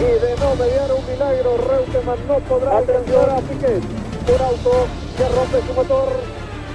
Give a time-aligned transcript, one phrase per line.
[0.00, 3.82] Y de no mediar un milagro, Reutemann no podrá alcanzar a Piquet.
[3.84, 6.08] Un auto que rompe su motor.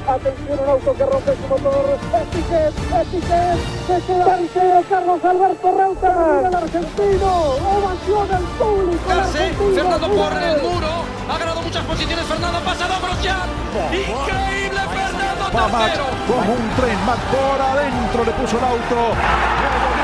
[0.08, 1.86] Atención, un auto que rompe su motor.
[1.90, 3.58] Es Piquet, es Piquet.
[3.88, 6.46] Se queda tercero Carlos Alberto Reutemann.
[6.46, 7.32] El argentino.
[7.66, 9.12] Ovación al público.
[9.12, 9.74] argentino.
[9.74, 10.92] Fernando por el muro.
[11.28, 12.26] Ha ganado muchas posiciones.
[12.26, 13.50] Fernando ha pasado a Grosjean.
[13.90, 16.06] Increíble Fernando tercero.
[16.28, 19.95] como un tren, Max por adentro le puso el auto.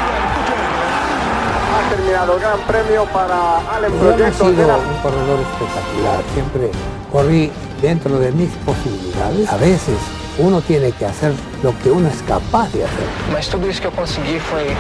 [1.81, 4.97] Ha terminado el gran premio para Allen Yo no he Proyecto de sido la un
[5.01, 6.71] corredor espectacular, siempre
[7.11, 9.49] corrí dentro de mis posibilidades.
[9.49, 9.97] A veces
[10.37, 13.07] uno tiene que hacer lo que uno es capaz de hacer.
[13.31, 14.75] Mas tudo isso que eu consegui foi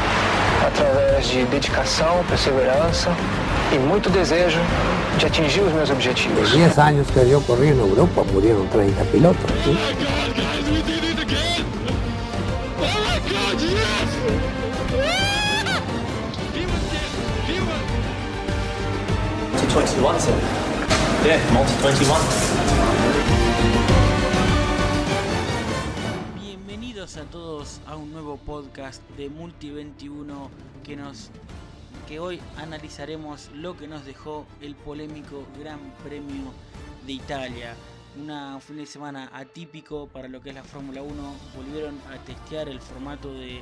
[0.65, 3.09] através de dedicação, perseverança
[3.73, 4.59] e muito desejo
[5.17, 6.51] de atingir os meus En objetivos.
[6.51, 9.51] 10 años que yo corrí en Europa murieron 30 pilotos.
[9.65, 10.30] ¿sí?
[19.73, 20.33] Multi-21, sir.
[21.23, 22.19] Yeah, multi-21.
[26.41, 30.49] Bienvenidos a todos a un nuevo podcast de Multi 21
[30.83, 31.29] que nos
[32.05, 36.51] que hoy analizaremos lo que nos dejó el polémico Gran Premio
[37.05, 37.73] de Italia.
[38.21, 41.13] Una, un fin de semana atípico para lo que es la Fórmula 1.
[41.55, 43.61] Volvieron a testear el formato de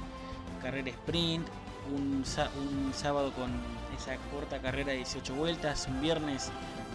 [0.60, 1.48] carrera sprint.
[1.96, 3.52] Un sábado con
[4.00, 5.88] esa corta carrera de 18 vueltas.
[5.88, 6.52] Un viernes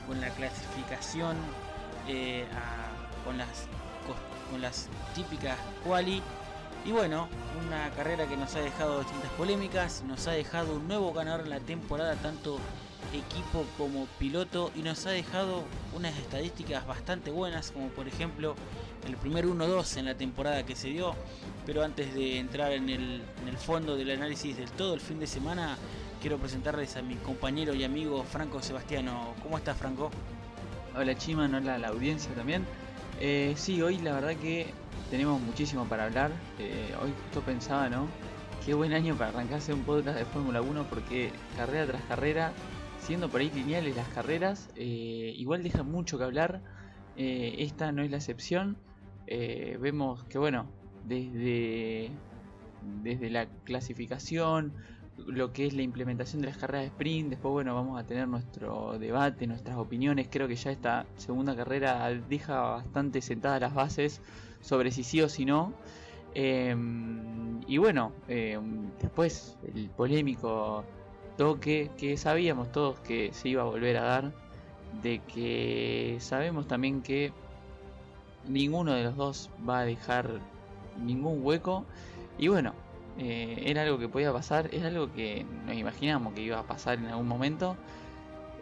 [0.07, 1.37] con la clasificación
[2.09, 2.47] eh,
[3.25, 3.69] con las
[4.51, 6.23] con las típicas quali.
[6.85, 7.29] Y bueno,
[7.67, 11.51] una carrera que nos ha dejado distintas polémicas, nos ha dejado un nuevo ganador en
[11.51, 12.59] la temporada, tanto
[13.15, 15.63] equipo como piloto, y nos ha dejado
[15.97, 18.55] unas estadísticas bastante buenas, como por ejemplo
[19.07, 21.15] el primer 1-2 en la temporada que se dio.
[21.65, 23.23] Pero antes de entrar en el
[23.59, 25.79] fondo del análisis del todo el fin de semana,
[26.25, 29.35] quiero presentarles a mi compañero y amigo Franco Sebastiano.
[29.43, 30.09] ¿Cómo estás, Franco?
[30.97, 32.65] Hola Chiman, hola a la audiencia también.
[33.21, 34.69] Eh, sí, hoy la verdad que
[35.11, 36.31] tenemos muchísimo para hablar.
[36.59, 38.09] Eh, hoy justo pensaba, ¿no?
[38.65, 42.53] Qué buen año para arrancarse un podcast de Fórmula 1 porque carrera tras carrera,
[43.01, 46.63] siendo por ahí lineales las carreras, eh, igual dejan mucho que hablar.
[47.17, 48.79] Esta no es la excepción.
[49.27, 50.71] Vemos que, bueno,
[51.05, 52.11] desde,
[53.03, 54.73] desde la clasificación,
[55.27, 57.31] lo que es la implementación de las carreras de sprint.
[57.31, 60.29] Después, bueno, vamos a tener nuestro debate, nuestras opiniones.
[60.31, 64.21] Creo que ya esta segunda carrera deja bastante sentadas las bases
[64.61, 65.73] sobre si sí o si no.
[66.35, 66.75] Eh,
[67.67, 68.59] y bueno, eh,
[69.01, 70.85] después el polémico
[71.37, 74.33] toque que sabíamos todos que se iba a volver a dar.
[75.03, 77.33] De que sabemos también que
[78.49, 80.41] ninguno de los dos va a dejar
[81.03, 81.85] ningún hueco.
[82.39, 82.75] Y bueno,
[83.19, 86.99] eh, era algo que podía pasar, era algo que nos imaginamos que iba a pasar
[86.99, 87.77] en algún momento.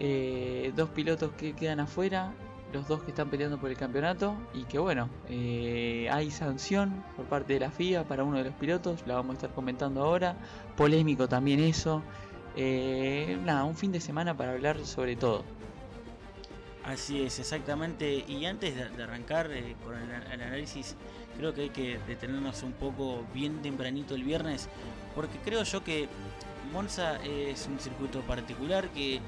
[0.00, 2.32] Eh, dos pilotos que quedan afuera,
[2.72, 7.26] los dos que están peleando por el campeonato y que bueno, eh, hay sanción por
[7.26, 10.36] parte de la FIA para uno de los pilotos, la vamos a estar comentando ahora,
[10.76, 12.02] polémico también eso.
[12.56, 15.44] Eh, nada, un fin de semana para hablar sobre todo.
[16.84, 18.24] Así es, exactamente.
[18.26, 19.48] Y antes de, arrancar
[19.84, 20.96] con el análisis,
[21.36, 24.68] creo que hay que detenernos un poco bien tempranito el viernes,
[25.14, 26.08] porque creo yo que
[26.72, 29.20] Monza es un circuito particular, que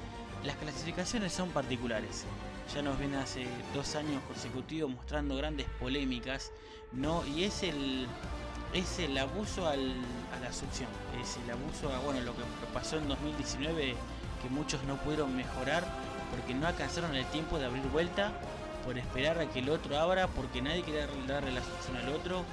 [0.43, 2.25] las clasificaciones son particulares.
[2.73, 6.51] Ya nos viene hace dos años consecutivos mostrando grandes polémicas,
[6.91, 7.23] ¿no?
[7.27, 8.07] Y es el,
[8.73, 9.93] es el abuso al-
[10.35, 10.89] a la succión,
[11.21, 12.41] es el abuso a, bueno, lo que
[12.73, 13.95] pasó en 2019,
[14.41, 15.83] que muchos no pudieron mejorar
[16.31, 18.31] porque no alcanzaron el tiempo de abrir vuelta
[18.85, 22.45] por esperar a que el otro abra porque nadie quería darle la solución al otro.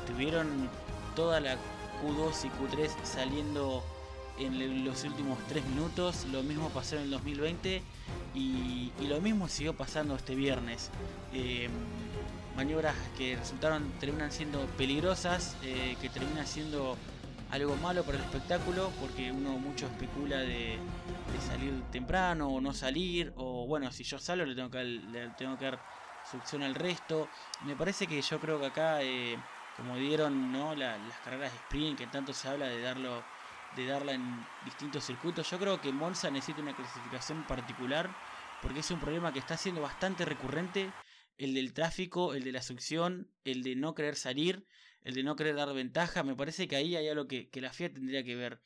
[0.00, 0.68] Estuvieron
[1.16, 3.82] toda la Q2 y Q3 saliendo
[4.38, 6.26] en los últimos 3 minutos.
[6.32, 7.82] Lo mismo pasó en el 2020
[8.34, 10.90] y, y lo mismo siguió pasando este viernes.
[11.34, 11.68] Eh,
[12.56, 16.96] maniobras que resultaron terminan siendo peligrosas eh, que terminan siendo
[17.50, 20.86] algo malo para el espectáculo porque uno mucho especula de,
[21.38, 25.56] salir temprano o no salir o bueno si yo salgo le tengo que le tengo
[25.58, 25.84] que dar
[26.22, 27.30] succión al resto.
[27.60, 31.58] Me parece que yo creo que acá eh, como dieron no La- las carreras de
[31.58, 33.28] sprint que tanto se habla de darlo
[33.70, 38.16] de darla en distintos circuitos yo creo que Monza necesita una clasificación particular
[38.58, 40.96] porque es un problema que está siendo bastante recurrente
[41.38, 44.66] el del tráfico el de la succión el de no querer salir
[45.02, 47.92] el de no querer dar ventaja, me parece que ahí hay algo que, la FIA
[47.92, 48.60] tendría que ver.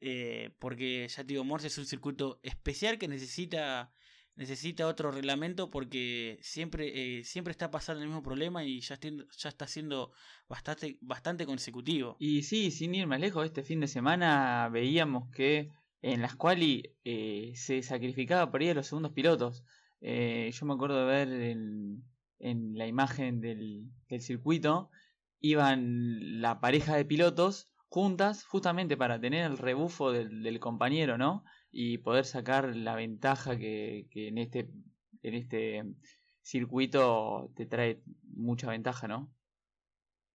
[0.00, 3.92] Eh, porque ya te digo, Morse es un circuito especial que necesita
[4.36, 9.48] necesita otro reglamento porque siempre eh, siempre está pasando el mismo problema y ya, ya
[9.48, 10.12] está siendo
[10.48, 12.16] bastante bastante consecutivo.
[12.18, 15.70] Y sí, sin ir más lejos, este fin de semana veíamos que
[16.02, 19.64] en las cuales eh, se sacrificaba por ahí a los segundos pilotos.
[20.02, 22.04] Eh, yo me acuerdo de ver en,
[22.38, 23.90] en la imagen del,
[24.20, 24.90] circuito,
[25.44, 31.44] iban la pareja de pilotos juntas justamente para tener el rebufo del, compañero, ¿no?
[31.70, 34.70] Y poder sacar la ventaja que, que en este
[35.22, 35.82] en este
[36.40, 39.34] circuito te trae mucha ventaja, ¿no?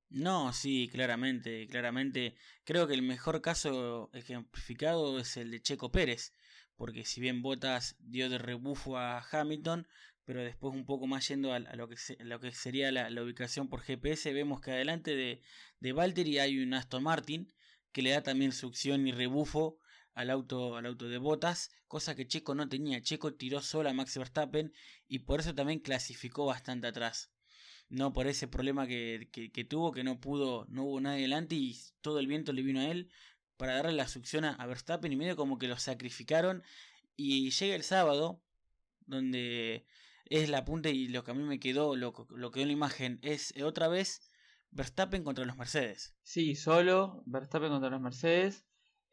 [0.09, 2.35] No, sí, claramente, claramente.
[2.63, 6.33] Creo que el mejor caso ejemplificado es el de Checo Pérez,
[6.75, 9.87] porque si bien Bottas dio de rebufo a Hamilton,
[10.29, 13.81] pero después un poco más yendo a, lo, que lo que sería la, ubicación por
[13.81, 15.41] GPS, vemos que adelante de,
[15.79, 17.51] de Valtteri hay un Aston Martin
[17.91, 19.79] que le da también succión y rebufo
[20.13, 23.01] al auto, al auto de Bottas, cosa que Checo no tenía.
[23.01, 24.71] Checo tiró solo a Max Verstappen
[25.07, 27.31] y por eso también clasificó bastante atrás
[27.89, 31.75] no por ese problema que, que, tuvo, que no pudo, no hubo nadie delante y
[32.01, 33.09] todo el viento le vino a él
[33.57, 36.61] para darle la succión a, Verstappen y medio como que lo sacrificaron
[37.15, 38.43] y llega el sábado
[39.07, 39.87] donde
[40.29, 42.73] es la punta y lo que a mí me quedó, lo, lo quedó en la
[42.73, 44.21] imagen es eh, otra vez
[44.71, 46.15] Verstappen contra los Mercedes.
[46.21, 48.65] Sí, solo Verstappen contra los Mercedes.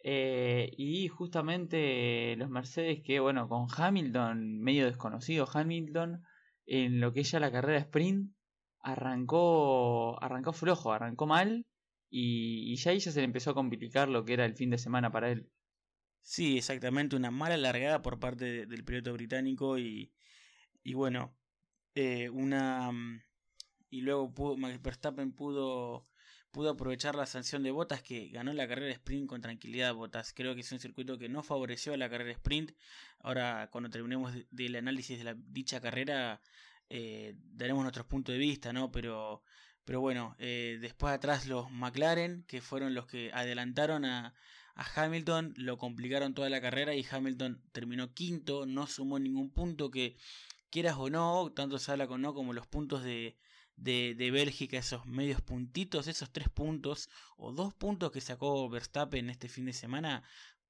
[0.04, 6.22] Eh, y justamente los Mercedes que, bueno, con Hamilton, medio desconocido Hamilton,
[6.66, 8.32] en lo que es ya la carrera sprint,
[8.80, 11.66] arrancó, arrancó flojo, arrancó mal
[12.08, 14.78] y, ya ahí ya se le empezó a complicar lo que era el fin de
[14.78, 15.50] semana para él.
[16.20, 20.12] Sí, exactamente, una mala largada por parte del piloto británico y,
[20.86, 21.34] y bueno,
[21.96, 22.92] eh, una...
[22.92, 23.20] Mm,
[23.90, 26.06] y luego pudo, Verstappen pudo,
[26.52, 30.32] pudo aprovechar la sanción de Botas que ganó la carrera sprint con tranquilidad Botas.
[30.32, 32.70] Creo que es un circuito que no favoreció a la carrera sprint.
[33.18, 36.40] Ahora cuando terminemos del análisis de la dicha carrera
[36.88, 38.92] eh, daremos nuestros puntos de vista, ¿no?
[38.92, 39.42] Pero,
[39.84, 44.34] pero bueno, eh, después atrás los McLaren, que fueron los que adelantaron a,
[44.76, 49.90] a Hamilton, lo complicaron toda la carrera y Hamilton terminó quinto, no sumó ningún punto
[49.90, 50.16] que
[50.76, 53.34] quieras o no, tanto se habla con no como los puntos de,
[53.76, 57.08] de, de, Bélgica, esos medios puntitos, esos tres puntos
[57.38, 60.22] o dos puntos que sacó Verstappen este fin de semana,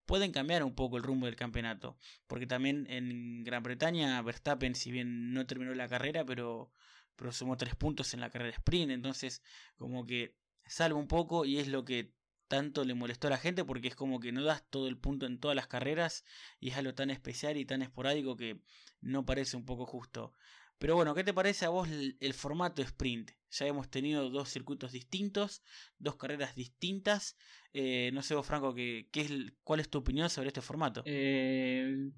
[0.04, 1.96] pueden cambiar un poco el rumbo del campeonato.
[2.28, 6.70] Porque también en Gran Bretaña Verstappen, si bien no terminó la carrera, pero,
[7.16, 8.92] pero sumó tres puntos en la carrera sprint.
[8.92, 9.42] Entonces,
[9.74, 10.36] como que
[10.66, 12.14] salva un poco y es lo que
[12.48, 15.26] tanto le molestó a la gente porque es como que no das todo el punto
[15.26, 16.24] en todas las carreras
[16.60, 18.60] y es algo tan especial y tan esporádico que
[19.00, 20.32] no parece un poco justo.
[20.78, 23.30] Pero bueno, ¿qué te parece a vos el, formato sprint?
[23.50, 25.62] Ya hemos tenido dos circuitos distintos,
[25.98, 27.36] dos carreras distintas.
[27.72, 29.32] Eh, no sé vos, Franco, ¿qué, qué es,
[29.62, 31.02] ¿cuál es tu opinión sobre este formato?
[31.06, 32.10] Eh,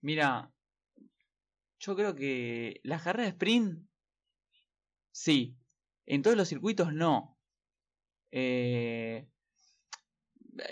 [0.00, 0.52] mira,
[1.78, 3.86] yo creo que las carreras sprint,
[5.12, 5.56] sí.
[6.06, 7.38] En todos los circuitos, no.
[8.32, 9.28] Eh,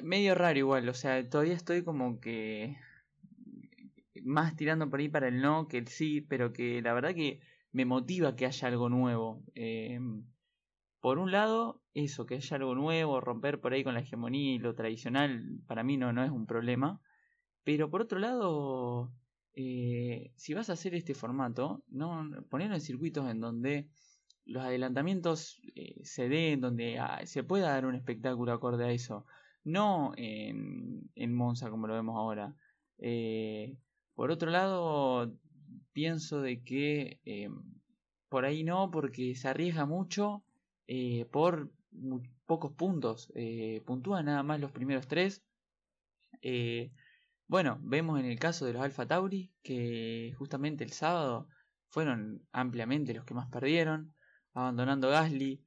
[0.02, 2.76] medio raro igual, o sea, todavía estoy como que
[4.24, 7.40] más tirando por ahí para el no que el sí, pero que la verdad que
[7.72, 9.42] me motiva que haya algo nuevo.
[9.54, 9.98] Eh,
[11.00, 14.58] por un lado, eso, que haya algo nuevo, romper por ahí con la hegemonía y
[14.58, 17.00] lo tradicional, para mí no, no es un problema.
[17.64, 19.12] Pero por otro lado,
[19.54, 23.88] eh, si vas a hacer este formato, no ponerlo en circuitos en donde
[24.44, 29.26] los adelantamientos eh, se den, donde ah, se pueda dar un espectáculo acorde a eso.
[29.64, 32.54] No en, Monza como lo vemos ahora.
[32.98, 33.76] Eh,
[34.14, 35.32] por otro lado,
[35.92, 37.48] pienso de que eh,
[38.28, 40.44] por ahí no, porque se arriesga mucho
[40.86, 41.70] eh, por
[42.46, 43.32] pocos puntos.
[43.84, 45.42] Puntúa nada más los primeros tres.
[47.46, 51.48] bueno, vemos en el caso de los Alfa Tauri que justamente el sábado
[51.88, 54.14] fueron ampliamente los que más perdieron,
[54.54, 55.62] abandonando Gasly,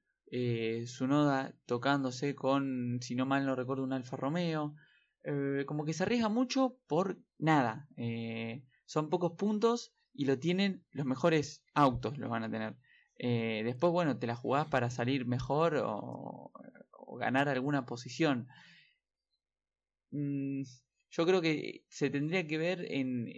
[0.88, 4.76] Sunoda tocándose con, si no mal no recuerdo, un Alfa Romeo.
[5.28, 7.88] Eh, como que se arriesga mucho por nada.
[7.98, 12.78] Eh, son pocos puntos y lo tienen los mejores autos, los van a tener.
[13.18, 16.52] Eh, después, bueno, te la jugás para salir mejor o,
[17.20, 18.48] ganar alguna posición.
[20.12, 20.64] Mm,
[21.10, 23.32] yo creo que se tendría que ver en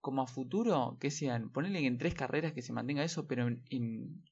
[0.00, 4.24] como a futuro que sean, ponerle en tres carreras que se mantenga eso, pero en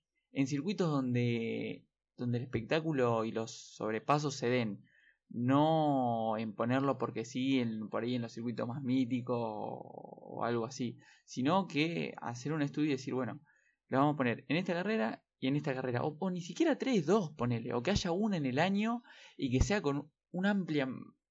[0.47, 1.85] circuitos donde,
[2.17, 4.85] donde el espectáculo y los sobrepasos se den
[5.31, 10.65] no en ponerlo porque sí, en, por ahí en los circuitos más míticos o, algo
[10.65, 13.41] así, sino que hacer un estudio y decir, bueno,
[13.89, 17.07] lo vamos a poner en esta carrera y en esta carrera, o, ni siquiera tres,
[17.07, 19.03] dos, ponele, o que haya una en el año
[19.37, 20.47] y que sea con un,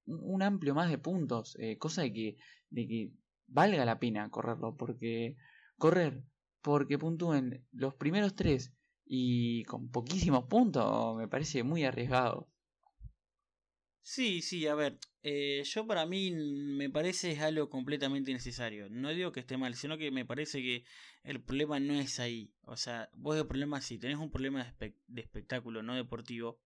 [0.06, 2.36] un amplio más de puntos, eh, cosa de que,
[2.70, 3.12] de que
[3.46, 5.36] valga la pena correrlo, porque
[5.76, 6.22] correr
[6.60, 8.74] porque puntúen los primeros tres
[9.08, 12.48] y con poquísimos puntos me parece muy arriesgado.
[14.02, 18.88] Sí, sí, a ver, eh, yo para mí me parece es algo completamente necesario.
[18.88, 20.84] No digo que esté mal, sino que me parece que
[21.24, 22.50] el problema no es ahí.
[22.62, 26.58] O sea, vos el problema, si tenés un problema de, de espectáculo, no deportivo,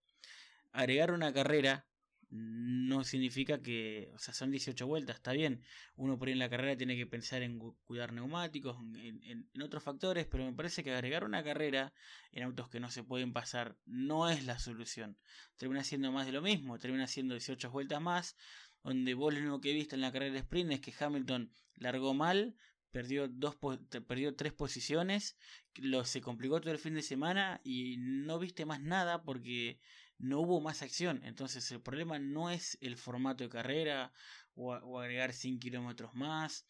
[0.73, 1.87] agregar una carrera
[2.33, 5.63] no significa que, o sea, son 18 vueltas, está bien.
[5.97, 10.27] Uno por ahí en la carrera tiene que pensar en cuidar neumáticos, en, otros factores,
[10.27, 11.93] pero me parece que agregar una carrera
[12.33, 15.19] en autos que no se pueden pasar no es la solución.
[15.59, 18.35] Termina siendo más de lo mismo, termina siendo 18 vueltas más,
[18.83, 22.15] donde vos lo único que viste en la carrera de sprint es que Hamilton largó
[22.15, 22.57] mal,
[22.91, 23.59] perdió, dos,
[24.07, 25.37] perdió tres posiciones,
[25.77, 29.79] lo, se complicó todo el fin de semana y no viste más nada porque
[30.23, 31.21] no hubo más acción.
[31.25, 34.13] Entonces el problema no es el formato de carrera
[34.55, 36.67] o, agregar 100 kilómetros más.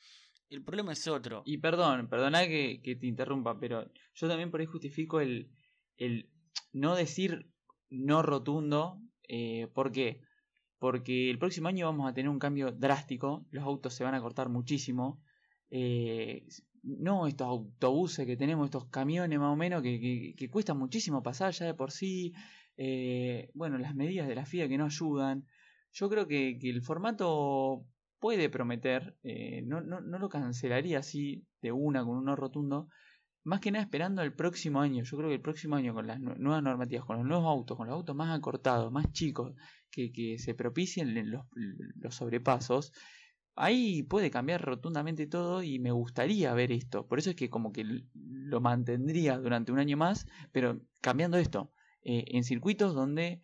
[0.49, 1.43] El problema es otro.
[1.45, 5.51] Y perdón, perdona que, te interrumpa, pero yo también por ahí justifico el,
[5.97, 6.31] el
[6.73, 7.51] no decir
[7.91, 9.01] no rotundo.
[9.29, 10.23] Eh, ¿Por qué?
[10.79, 13.47] Porque el próximo año vamos a tener un cambio drástico.
[13.51, 15.23] Los autos se van a cortar muchísimo.
[15.71, 16.47] Eh,
[16.83, 21.23] no estos autobuses que tenemos, estos camiones más o menos que, que, que cuestan muchísimo
[21.23, 22.33] pasar ya de por sí.
[22.77, 25.47] Eh, bueno, las medidas de la FIA que no ayudan.
[25.93, 27.85] Yo creo que, el formato
[28.19, 32.89] puede prometer, eh, no, no, no, lo cancelaría así de una con un no rotundo,
[33.45, 35.05] más que nada esperando el próximo año.
[35.05, 37.89] Yo creo que el próximo año con las nuevas normativas, con los nuevos autos, con
[37.89, 39.55] los autos más acortados, más chicos,
[39.91, 41.45] que, que se propicien los,
[41.97, 42.93] los sobrepasos,
[43.55, 47.07] ahí puede cambiar rotundamente todo y me gustaría ver esto.
[47.07, 51.73] Por eso es que como que lo mantendría durante un año más, pero cambiando esto.
[52.05, 53.41] Eh, en circuitos donde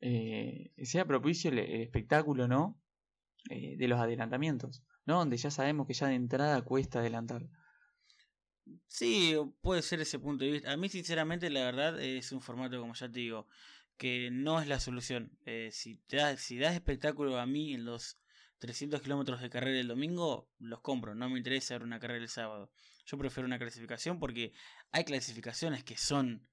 [0.00, 2.80] eh, sea propicio el, espectáculo, ¿no?
[3.50, 5.18] Eh, de los adelantamientos, ¿no?
[5.18, 7.46] Donde ya sabemos que ya de entrada cuesta adelantar.
[8.86, 10.72] Sí, puede ser ese punto de vista.
[10.72, 13.46] A mí, sinceramente, la verdad es un formato, como ya te digo,
[13.98, 15.36] que no es la solución.
[15.70, 18.18] si, das, si das espectáculo a mí en los
[18.60, 21.14] 300 kilómetros de carrera el domingo, los compro.
[21.14, 22.70] No me interesa ver una carrera el sábado.
[23.04, 24.52] Yo prefiero una clasificación porque
[24.92, 26.46] hay clasificaciones que son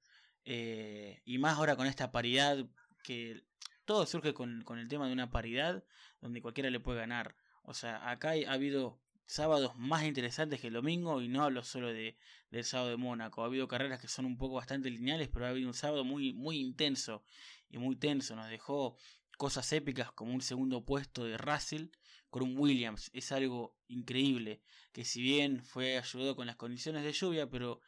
[0.45, 2.65] eh, y más ahora con esta paridad,
[3.03, 3.43] que
[3.85, 5.83] todo surge con, el tema de una paridad
[6.21, 7.35] donde cualquiera le puede ganar.
[7.63, 11.93] O sea, acá ha habido sábados más interesantes que el domingo y no hablo solo
[11.93, 12.17] de,
[12.49, 13.43] del sábado de Mónaco.
[13.43, 16.33] Ha habido carreras que son un poco bastante lineales, pero ha habido un sábado muy,
[16.33, 17.23] muy intenso
[17.69, 18.35] y muy tenso.
[18.35, 18.97] Nos dejó
[19.37, 21.87] cosas épicas como un segundo puesto de Russell
[22.29, 23.09] con un Williams.
[23.13, 27.81] Es algo increíble que si bien fue ayudado con las condiciones de lluvia, pero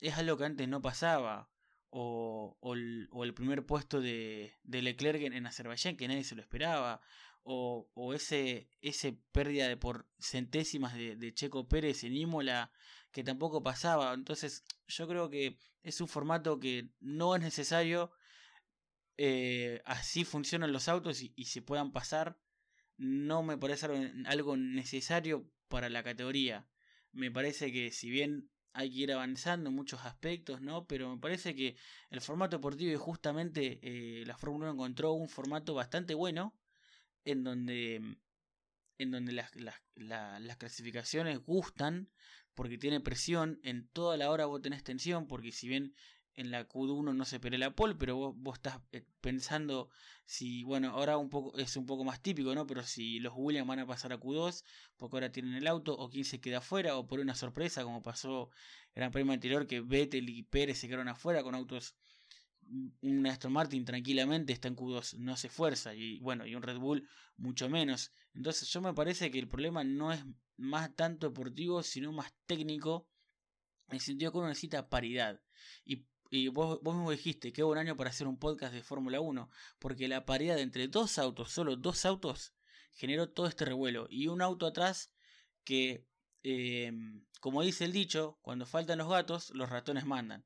[0.00, 1.50] es algo que antes no pasaba
[1.90, 7.00] o, o, el, primer puesto de, de Leclerc en, Azerbaiyán, que nadie se lo esperaba,
[7.42, 12.70] o, o ese, ese pérdida de por centésimas de, Checo Pérez en Imola,
[13.10, 14.14] que tampoco pasaba.
[14.14, 18.12] Entonces, yo creo que es un formato que no es necesario.
[19.16, 22.38] Eh, así funcionan los autos y, se puedan pasar.
[22.96, 26.68] No me parece algo necesario para la categoría.
[27.12, 30.86] Me parece que si bien hay que ir avanzando en muchos aspectos, ¿no?
[30.86, 31.76] Pero me parece que
[32.10, 36.54] el formato deportivo y justamente eh, la Fórmula 1 encontró un formato bastante bueno
[37.24, 38.16] en donde,
[38.98, 39.50] en donde las,
[39.96, 42.10] las clasificaciones gustan
[42.54, 45.94] porque tiene presión, en toda la hora vos tenés tensión, porque si bien
[46.36, 49.90] en la Q1 no se pelea la pole, pero vos, vos estás eh, pensando
[50.24, 52.66] si, bueno, ahora un poco es un poco más típico, ¿no?
[52.66, 54.64] Pero si los Williams van a pasar a Q2,
[54.96, 58.02] porque ahora tienen el auto, o quién se queda afuera, o por una sorpresa, como
[58.02, 58.50] pasó
[58.94, 61.96] en el Premio anterior, que Vettel y Pérez se quedaron afuera con autos.
[63.02, 66.78] Un Aston Martin tranquilamente está en Q2, no se esfuerza, y bueno, y un Red
[66.78, 68.12] Bull mucho menos.
[68.32, 70.24] Entonces, yo me parece que el problema no es
[70.56, 73.08] más tanto deportivo, sino más técnico,
[73.88, 75.40] en el sentido que uno necesita paridad.
[75.84, 79.20] Y y vos, vos mismo dijiste, qué buen año para hacer un podcast de Fórmula
[79.20, 82.54] 1, porque la paridad entre dos autos, solo dos autos,
[82.92, 84.06] generó todo este revuelo.
[84.10, 85.12] Y un auto atrás
[85.64, 86.06] que,
[86.42, 90.44] em, como dice el dicho, cuando faltan los gatos, los ratones mandan.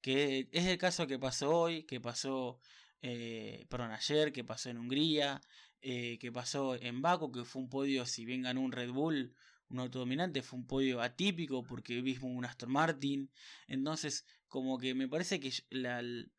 [0.00, 2.60] Que es el caso que pasó hoy, que pasó,
[3.02, 5.40] eh, perdón, ayer, que pasó en Hungría,
[5.82, 9.34] eh, que pasó en Baku, que fue un podio, si bien ganó un Red Bull,
[9.70, 13.30] un auto dominante, fue un podio atípico porque vimos un Aston Martin.
[13.66, 15.52] Entonces, como que me parece que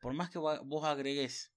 [0.00, 1.52] por más que vos agregues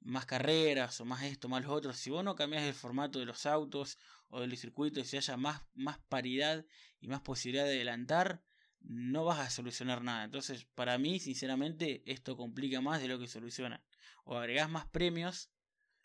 [0.00, 3.26] más carreras o más esto, más los otros, si vos no cambias el formato de
[3.26, 6.64] los autos o de los circuitos, si haya más, más paridad
[7.00, 8.42] y más posibilidad de adelantar,
[8.80, 10.24] no vas a solucionar nada.
[10.24, 13.84] Entonces, para mí, sinceramente, esto complica más de lo que soluciona.
[14.24, 15.50] O agregás más premios,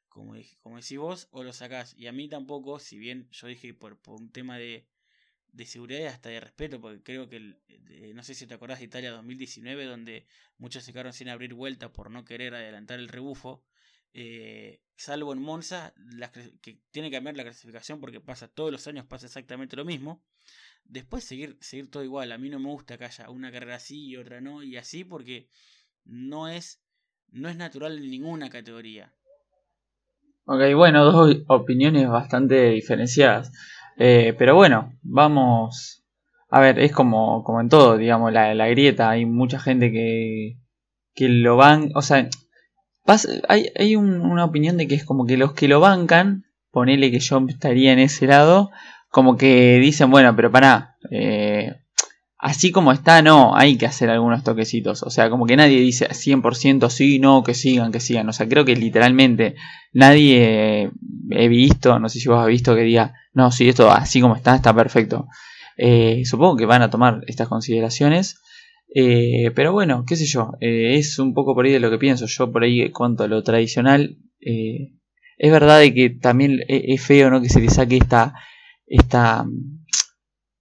[0.10, 1.94] como, como decís vos, o lo sacás.
[1.98, 4.88] Y a mí tampoco, si bien yo dije por un tema de,
[5.56, 7.40] de seguridad y hasta de respeto, porque creo que,
[8.14, 10.26] no sé si te acordás de Italia 2019, donde
[10.58, 13.64] muchos se quedaron sin abrir vuelta por no querer adelantar el rebufo.
[14.14, 15.94] eh, salvo en Monza,
[16.62, 20.24] que tiene que cambiar la clasificación porque pasa todos los años, pasa exactamente lo mismo.
[20.86, 22.32] Después seguir, seguir todo igual.
[22.32, 25.04] A mí no me gusta que haya una carrera así y otra no, y así
[25.04, 25.50] porque
[26.06, 26.82] no es,
[27.32, 29.14] no es natural en ninguna categoría.
[30.46, 33.52] Ok, bueno, dos opiniones bastante diferenciadas.
[33.98, 36.04] Eh, pero bueno, vamos.
[36.50, 39.10] A ver, es como, como en todo, digamos, la, la grieta.
[39.10, 40.58] Hay mucha gente que,
[41.14, 41.92] que lo van.
[41.96, 42.30] O sea,
[43.48, 47.20] hay, hay una opinión de que es como que los que lo bancan, ponele que
[47.20, 48.72] yo estaría en ese lado,
[49.10, 51.45] como que dicen, bueno, pero para, eh,
[52.46, 55.02] así como está, no, hay que hacer algunos toquecitos.
[55.02, 58.30] O sea, como que nadie dice 100% sí, no, que sigan, que sigan.
[58.30, 59.56] O sea, creo que literalmente
[59.94, 60.92] nadie
[61.32, 64.36] he visto, no sé si vos has visto que diga, no, sí, esto así como
[64.36, 65.28] está, está perfecto.
[65.76, 68.40] Eh, supongo que van a tomar estas consideraciones.
[68.94, 71.98] Eh, pero bueno, qué sé yo, eh, es un poco por ahí de lo que
[71.98, 72.28] pienso.
[72.28, 74.92] Yo por ahí, cuanto a lo tradicional, eh,
[75.40, 77.42] es verdad de que también es feo ¿no?
[77.42, 78.36] que se le saque esta,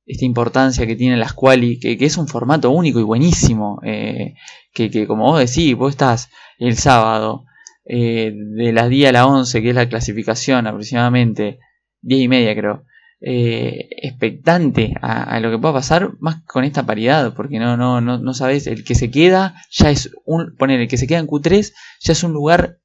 [0.06, 3.80] esta importancia que tiene las quali, que, es un formato único y buenísimo.
[3.82, 7.44] que, que, como vos decís, vos estás el sábado
[7.84, 11.58] de las 10 a las 11, que es la clasificación aproximadamente,
[12.02, 12.84] 10 y media creo
[13.26, 18.18] eh, expectante a, lo que pueda pasar más con esta paridad, porque no, no, no,
[18.18, 21.26] no sabes, el que se queda ya es un, poner el que se queda en
[21.26, 22.80] Q3 ya es un lugar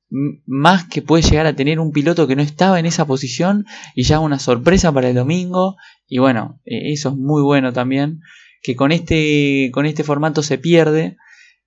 [0.45, 4.03] más que puede llegar a tener un piloto que no estaba en esa posición y
[4.03, 5.75] ya una sorpresa para el domingo
[6.09, 8.19] y bueno, eh, eso es muy bueno también,
[8.61, 11.15] que con este, con este formato se pierde,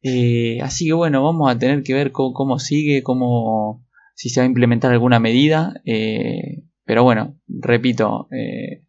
[0.03, 4.45] eh, así que bueno, vamos a tener que ver cómo, sigue, cómo, si se va
[4.45, 5.75] a implementar alguna medida.
[5.85, 8.85] Eh, pero bueno, repito, eh,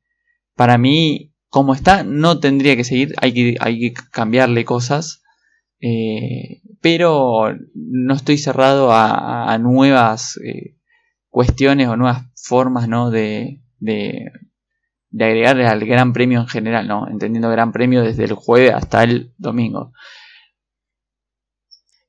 [0.55, 5.21] para mí, como está, no tendría que seguir, hay que, hay que cambiarle cosas.
[6.81, 10.39] Pero no estoy cerrado a, nuevas
[11.29, 13.11] cuestiones o nuevas formas ¿no?
[13.11, 13.59] de,
[15.13, 17.07] de agregar al Gran Premio en general, ¿no?
[17.07, 19.93] entendiendo Gran Premio desde el jueves hasta el domingo.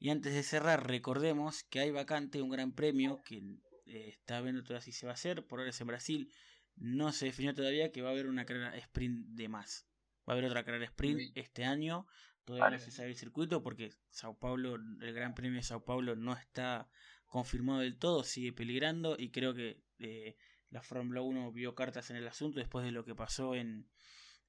[0.00, 3.42] Y antes de cerrar, recordemos que hay vacante un Gran Premio que
[3.84, 5.46] eh, está viendo todavía si se va a hacer.
[5.46, 6.32] Por ahora es en Brasil.
[6.76, 9.86] No se definió todavía que va a haber una carrera sprint de más.
[10.26, 12.06] Va a haber otra carrera sprint este año.
[12.44, 16.16] Todavía no se sabe el circuito porque Sao Paulo, el Gran Premio de Sao Paulo
[16.16, 16.88] no está
[17.26, 20.36] confirmado del todo, sigue peligrando y creo que eh,
[20.70, 23.88] la Fórmula 1 vio cartas en el asunto después de lo que pasó en,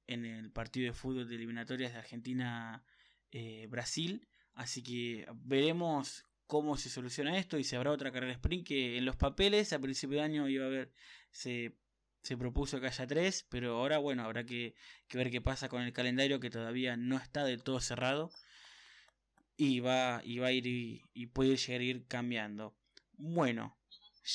[0.07, 4.21] en el partido de fútbol de eliminatorias de Argentina-Brasil.
[4.23, 8.97] Eh, Así que veremos cómo se soluciona esto y si habrá otra carrera sprint que
[8.97, 10.91] en los papeles a principio de año iba a haber
[11.31, 11.75] se,
[12.21, 14.75] se propuso que haya tres pero ahora bueno habrá que,
[15.11, 18.31] ver qué pasa con el calendario que todavía no está del todo cerrado
[19.57, 22.77] y va, y va a ir y, puede llegar a ir cambiando
[23.13, 23.77] bueno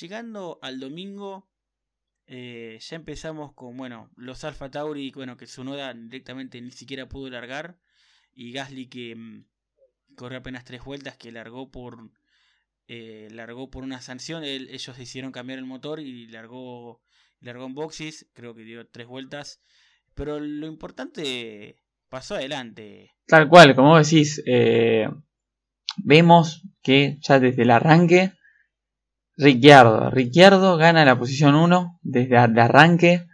[0.01, 1.49] llegando al domingo
[2.33, 7.29] eh, ya empezamos con bueno los Alfa Tauri bueno que Sunoda directamente ni siquiera pudo
[7.29, 7.77] largar
[8.33, 9.45] y Gasly que mm,
[10.15, 12.11] corrió apenas tres vueltas, que largó por
[12.89, 14.43] eh, largó por una sanción.
[14.45, 17.01] ellos hicieron cambiar el motor y largó,
[17.41, 18.27] largó en boxes.
[18.33, 19.61] Creo que dio tres vueltas.
[20.15, 21.77] Pero lo importante
[22.09, 23.13] pasó adelante.
[23.27, 25.09] Tal cual, como decís, eh,
[25.99, 28.33] vemos que ya desde el arranque,
[29.37, 33.27] Ricciardo, Ricciardo gana la posición 1 desde el arranque.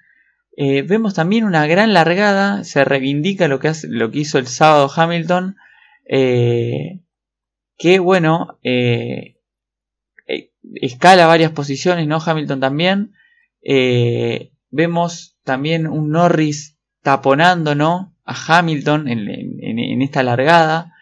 [0.56, 4.90] Eh, vemos también una gran largada, se reivindica lo que, lo que hizo el sábado
[4.94, 5.56] Hamilton
[6.09, 7.00] eh,
[7.76, 9.37] que bueno, eh,
[10.80, 12.18] escala varias posiciones, ¿no?
[12.24, 13.12] Hamilton también.
[14.70, 18.14] vemos también un Norris taponando, ¿no?
[18.24, 20.94] A Hamilton en, esta largada.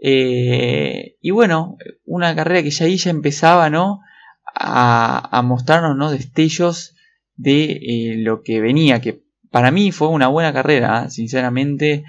[0.00, 4.02] y bueno, una carrera que ya ahí ya empezaba, ¿no?
[4.54, 6.10] A, mostrarnos, ¿no?
[6.10, 6.94] Destellos
[7.36, 12.04] de lo que venía, que para mí fue una buena carrera, sinceramente,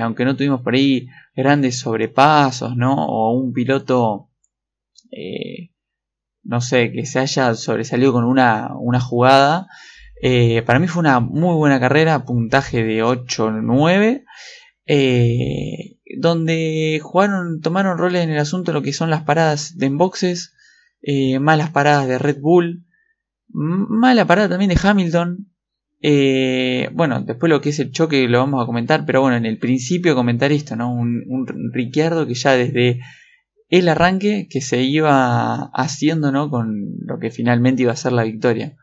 [0.00, 2.94] aunque no tuvimos por ahí grandes sobrepasos, ¿no?
[3.06, 4.30] O un piloto,
[5.12, 5.70] eh,
[6.42, 9.68] no sé, que se haya sobresalido con una, una jugada.
[10.22, 14.24] Eh, para mí fue una muy buena carrera, puntaje de 8-9,
[14.86, 20.54] eh, donde jugaron, tomaron roles en el asunto lo que son las paradas de boxes,
[21.40, 22.84] malas paradas de Red Bull,
[23.48, 25.46] mala parada también de Hamilton,
[26.02, 29.46] eh, bueno, después lo que es el choque lo vamos a comentar, pero bueno, en
[29.46, 30.92] el principio comentar esto, ¿no?
[30.92, 33.00] Un, un Ricciardo que ya desde
[33.68, 36.50] el arranque que se iba haciendo, ¿no?
[36.50, 38.76] Con lo que finalmente iba a ser la victoria.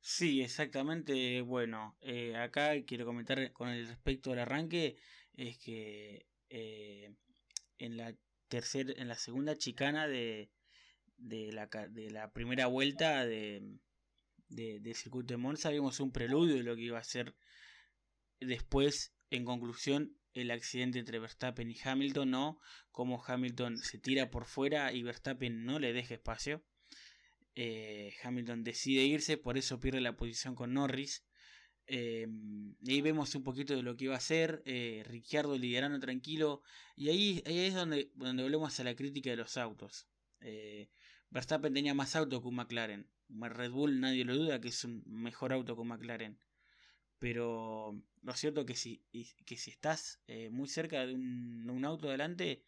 [0.00, 1.42] Sí, exactamente.
[1.42, 4.96] Bueno, eh, acá quiero comentar con el respecto al arranque,
[5.34, 7.14] es que eh,
[7.78, 8.14] en la
[8.48, 10.50] en la segunda chicana de,
[11.16, 13.62] de, la, de la primera vuelta de,
[14.48, 17.34] de, del circuito de Monza vimos un preludio de lo que iba a ser
[18.40, 22.60] después, en conclusión, el accidente entre Verstappen y Hamilton, ¿no?
[22.90, 26.62] Como Hamilton se tira por fuera y Verstappen no le deja espacio.
[27.54, 31.24] Eh, Hamilton decide irse, por eso pierde la posición con Norris.
[31.86, 32.26] Eh,
[32.82, 34.62] y ahí vemos un poquito de lo que iba a hacer.
[34.66, 36.62] Eh, Ricciardo liderando tranquilo.
[36.96, 40.06] Y ahí, ahí es donde, donde volvemos a la crítica de los autos.
[40.40, 40.90] Eh,
[41.36, 43.06] Verstappen tenía más auto que un McLaren.
[43.28, 46.38] Red Bull nadie lo duda que es un mejor auto que un McLaren.
[47.18, 52.64] Pero lo cierto es que si, estás eh, muy cerca de un, auto adelante,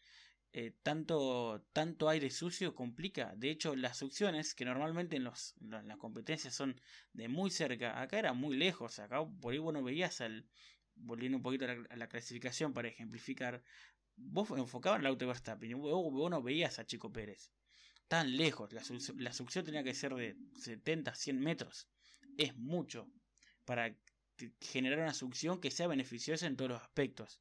[0.53, 1.65] eh, tanto,
[2.11, 3.35] aire sucio complica.
[3.37, 5.55] De hecho, las succiones, que normalmente en, las
[5.97, 6.79] competencias son
[7.15, 8.99] de muy cerca, acá era muy lejos.
[8.99, 10.47] Acá por ahí vos no veías al.
[10.95, 13.63] Volviendo un poquito a la, clasificación para ejemplificar.
[14.17, 17.51] Vos enfocabas el auto de Verstappen y vos, vos no veías a Chico Pérez.
[18.09, 18.73] Tan lejos.
[18.73, 21.89] La, succión tenía que ser de 70, 100 metros.
[22.37, 23.07] Es mucho
[23.65, 23.95] para
[24.61, 27.41] generar una succión que sea beneficiosa en todos los aspectos.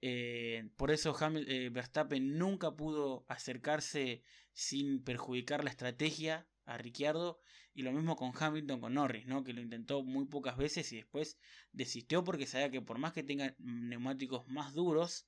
[0.00, 4.22] Eh, por eso eh, Verstappen nunca pudo acercarse
[4.52, 7.40] sin perjudicar la estrategia a Ricciardo
[7.74, 9.44] y lo mismo con Hamilton con Norris, ¿no?
[9.44, 11.38] que lo intentó muy pocas veces y después
[11.72, 15.26] desistió porque sabía que por más que tenga neumáticos más duros,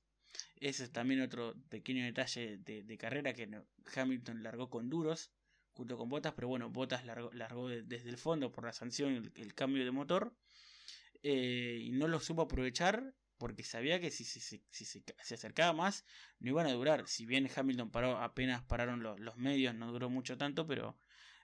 [0.59, 3.49] ese es también otro pequeño detalle de, carrera que
[3.95, 5.31] Hamilton largó con duros
[5.73, 9.83] junto con Botas, pero bueno, Botas largó, desde el fondo por la sanción el, cambio
[9.83, 10.33] de motor
[11.23, 14.63] eh, y no lo supo aprovechar porque sabía que si, se
[15.33, 16.05] acercaba más
[16.39, 17.05] no iban a durar.
[17.07, 20.97] Si bien Hamilton paró, apenas pararon los, medios, no duró mucho tanto, pero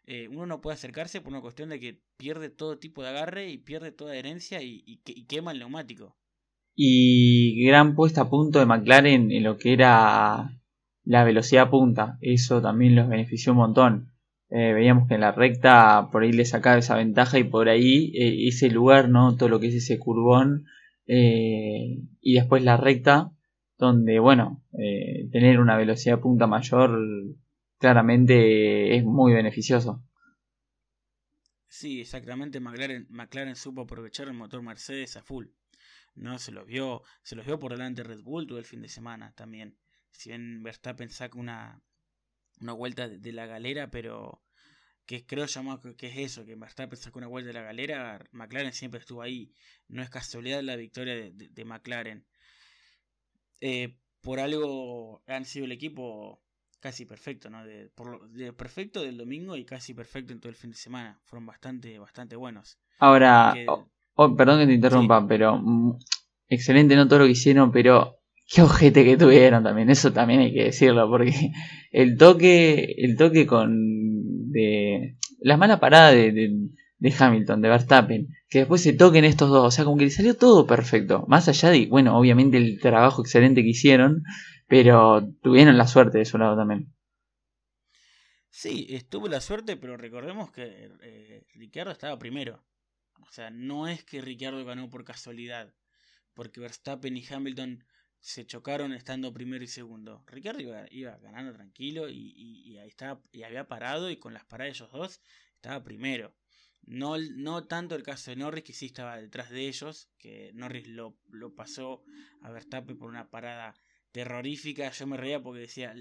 [0.06, 3.50] eh, uno no puede acercarse por una cuestión de que pierde todo tipo de agarre
[3.50, 6.18] y pierde toda herencia y, y quema el neumático.
[6.84, 10.60] Y gran puesta a punto de McLaren en lo que era
[11.04, 12.18] la velocidad punta.
[12.22, 14.14] Eso también los benefició un montón.
[14.50, 18.12] Eh, veíamos que en la recta por ahí le sacaba esa ventaja y por ahí
[18.16, 19.38] eh, ese lugar, ¿no?
[19.38, 20.66] Todo lo que es ese curvón
[21.06, 23.32] eh, y después la recta
[23.78, 24.64] donde, bueno,
[25.32, 26.98] tener una velocidad punta mayor
[27.78, 30.04] claramente es muy beneficioso.
[31.68, 32.60] Sí, exactamente.
[32.60, 35.46] McLaren, McLaren supo aprovechar el motor Mercedes a full.
[36.16, 38.90] No se los vio, se los vio por delante Red Bull todo el fin de
[38.90, 39.78] semana también.
[40.12, 41.82] Si bien Verstappen saca una,
[42.60, 44.44] una vuelta de, la galera, pero
[45.06, 45.46] que creo
[45.98, 49.54] que es eso, que Verstappen sacó una vuelta de la galera, McLaren siempre estuvo ahí.
[49.88, 52.26] No es casualidad la victoria de, McLaren.
[53.62, 56.44] Eh, por algo han sido el equipo
[56.80, 57.66] casi perfecto, ¿no?
[57.66, 61.20] De, por de perfecto del domingo y casi perfecto en todo el fin de semana.
[61.24, 62.80] Fueron bastante, bastante buenos.
[62.98, 63.54] Ahora,
[64.16, 65.98] oh, perdón que te interrumpa, pero mm,
[66.50, 70.54] excelente no todo lo que hicieron, pero qué ojete que tuvieron también, eso también hay
[70.54, 71.34] que decirlo, porque
[71.92, 76.32] el toque, el toque con de la mala parada de,
[77.00, 80.12] de, Hamilton, de Verstappen, que después se toquen estos dos, o sea, como que le
[80.12, 84.24] salió todo perfecto, más allá de, bueno, obviamente el trabajo excelente que hicieron,
[84.68, 86.94] pero tuvieron la suerte de su lado también.
[88.50, 92.62] Sí, estuvo la suerte, pero recordemos que eh, Ricciardo estaba primero.
[93.22, 95.74] O sea, no es que Ricciardo ganó por casualidad,
[96.34, 97.84] porque Verstappen y Hamilton
[98.20, 100.24] se chocaron estando primero y segundo.
[100.28, 104.84] Ricardo iba, ganando tranquilo y, ahí estaba, y había parado y con las paradas de
[104.84, 105.22] ellos dos
[105.56, 106.36] estaba primero.
[106.84, 110.88] No, no tanto el caso de Norris, que sí estaba detrás de ellos, que Norris
[110.88, 112.04] lo, lo pasó
[112.42, 113.76] a Verstappen por una parada
[114.12, 114.92] terrorífica.
[114.92, 115.94] Yo me reía porque decía,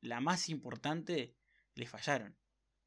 [0.00, 1.36] la más importante
[1.74, 2.36] le fallaron.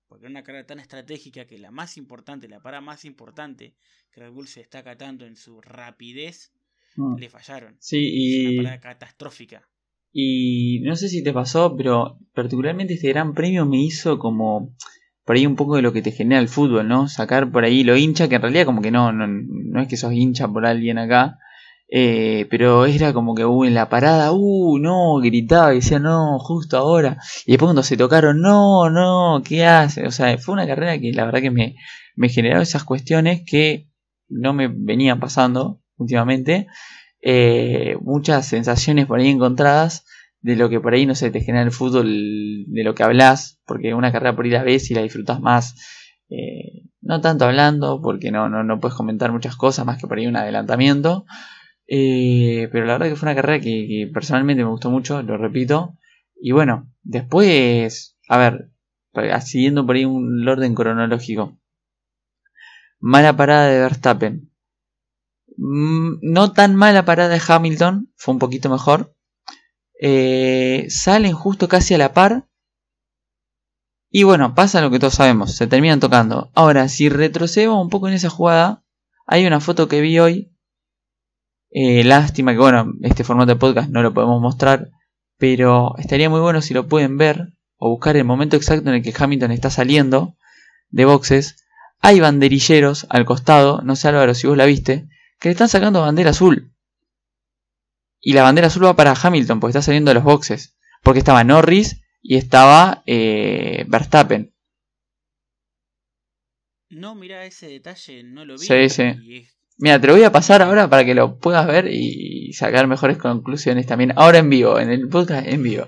[0.07, 3.73] Porque era una carrera tan estratégica que la más importante, la parada más importante
[4.11, 6.51] que Red Bull se destaca tanto en su rapidez,
[6.97, 7.17] Mm.
[7.17, 7.75] le fallaron.
[7.79, 8.57] Sí, y.
[8.59, 9.67] una catastrófica.
[10.13, 14.73] Y no sé si te pasó, pero particularmente este gran premio me hizo como
[15.25, 17.09] por ahí un poco de lo que te genera el fútbol, ¿no?
[17.09, 19.97] Sacar por ahí lo hincha, que en realidad como que no, no, no es que
[19.97, 21.37] sos hincha por alguien acá,
[21.87, 26.39] eh, pero era como que uh, en la parada, uh, no, gritaba y decía, no,
[26.39, 27.17] justo ahora.
[27.45, 30.07] Y después cuando se tocaron, no, no, ¿qué hace?
[30.07, 31.75] O sea, fue una carrera que la verdad que me,
[32.15, 33.89] me generó esas cuestiones que
[34.29, 36.67] no me venían pasando últimamente,
[37.21, 40.05] eh, muchas sensaciones por ahí encontradas
[40.41, 43.59] de lo que por ahí no se te genera el fútbol, de lo que hablas,
[43.65, 45.75] porque una carrera por ahí la ves y la disfrutas más,
[46.29, 50.17] eh, no tanto hablando, porque no, no, no, puedes comentar muchas cosas más que por
[50.17, 51.25] ahí un adelantamiento,
[51.87, 55.97] eh, pero la verdad que fue una carrera que, personalmente me gustó mucho, lo repito,
[56.41, 58.69] y bueno, después, a ver,
[59.41, 61.57] siguiendo por ahí un orden cronológico,
[62.99, 64.51] mala parada de Verstappen,
[65.57, 69.15] Mm, no tan mala parada de Hamilton, fue un poquito mejor.
[70.01, 72.47] Eh, salen justo casi a la par.
[74.09, 76.49] Y bueno, pasa lo que todos sabemos, se terminan tocando.
[76.55, 78.83] Ahora, si retrocedemos un poco en esa jugada,
[79.25, 80.54] hay una foto que vi hoy.
[81.77, 84.91] Eh, lástima que, bueno, este formato de podcast no lo podemos mostrar,
[85.37, 89.03] pero estaría muy bueno si lo pueden ver o buscar el momento exacto en el
[89.03, 90.37] que Hamilton está saliendo
[90.89, 91.65] de boxes.
[91.99, 95.99] Hay banderilleros al costado, no sé Álvaro si vos la viste, que le están sacando
[95.99, 96.71] bandera azul.
[98.21, 100.77] Y la bandera azul va para Hamilton porque está saliendo de los boxes.
[101.03, 104.53] Porque estaba Norris y estaba eh, Verstappen.
[106.89, 108.65] No, mira, ese detalle no lo vi.
[108.65, 109.03] Sí, sí.
[109.21, 112.53] y es- Mira, te lo voy a pasar ahora para que lo puedas ver y
[112.53, 114.13] sacar mejores conclusiones también.
[114.15, 115.87] Ahora en vivo, en el podcast en vivo.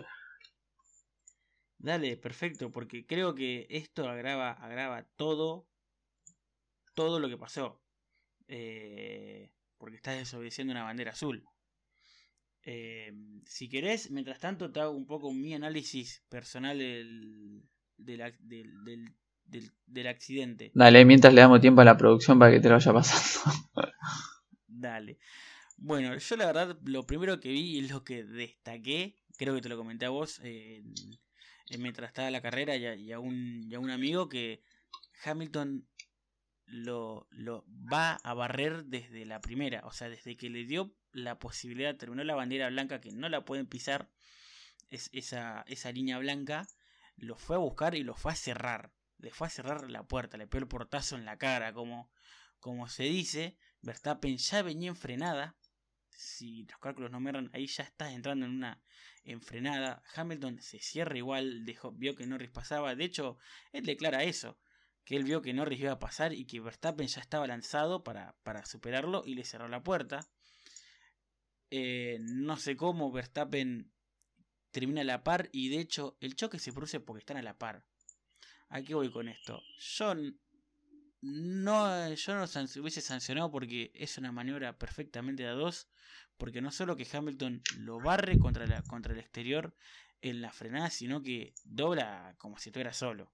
[1.78, 5.68] Dale, perfecto, porque creo que esto agrava, agrava todo,
[6.94, 7.82] todo lo que pasó.
[8.50, 11.46] Eh, porque estás desobedeciendo una bandera azul.
[12.64, 13.14] Eh,
[13.46, 17.64] si querés, mientras tanto te hago un poco mi análisis personal del,
[17.96, 19.16] del, del, del,
[19.48, 20.72] del- del accidente.
[20.74, 23.58] Dale, mientras le damos tiempo a la producción para que te lo vaya pasando.
[24.68, 25.18] Dale.
[25.78, 29.70] Bueno, yo la verdad lo primero que vi y lo que destaqué, creo que te
[29.70, 30.84] lo comenté a vos eh,
[31.70, 34.62] eh, mientras estaba la carrera y a, y a un, y a un amigo que
[35.24, 35.88] Hamilton
[36.66, 41.40] lo, lo va a barrer desde la primera, o sea, desde que le dio la
[41.40, 44.10] posibilidad, terminó la bandera blanca que no la pueden pisar,
[44.90, 46.68] es, esa, esa línea blanca,
[47.18, 50.38] lo fue a buscar y lo fue a cerrar, le fue a cerrar la puerta,
[50.38, 52.12] le pegó el portazo en la cara, como,
[52.60, 55.56] como se dice, Verstappen ya venía en frenada.
[56.10, 58.82] Si los cálculos no me erran, ahí ya estás entrando en una
[59.24, 60.02] enfrenada.
[60.16, 62.96] Hamilton se cierra igual, dejó, vio que Norris pasaba.
[62.96, 63.38] De hecho,
[63.72, 64.58] él declara eso:
[65.08, 68.36] que él vio que Norris iba a pasar y que Verstappen ya estaba lanzado para,
[68.44, 70.28] para superarlo y le cerró la puerta.
[71.70, 73.92] Eh, no sé cómo Verstappen
[74.72, 77.58] termina a la par y de hecho el choque se produce porque están a la
[77.58, 77.86] par.
[78.70, 79.62] ¿A qué voy con esto?
[79.78, 80.14] Yo
[81.22, 85.88] no, yo no hubiese sancionado porque es una maniobra perfectamente de a dos.
[86.38, 89.76] Porque no solo que Hamilton lo barre contra, la, contra el exterior
[90.22, 93.34] en la frenada, sino que dobla como si estuviera solo.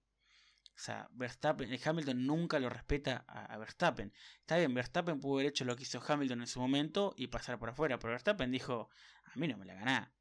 [0.74, 4.12] O sea, Verstappen, Hamilton nunca lo respeta a, a Verstappen.
[4.40, 7.58] Está bien, Verstappen pudo haber hecho lo que hizo Hamilton en su momento y pasar
[7.58, 8.88] por afuera, pero Verstappen dijo,
[9.24, 10.13] a mí no me la ganá.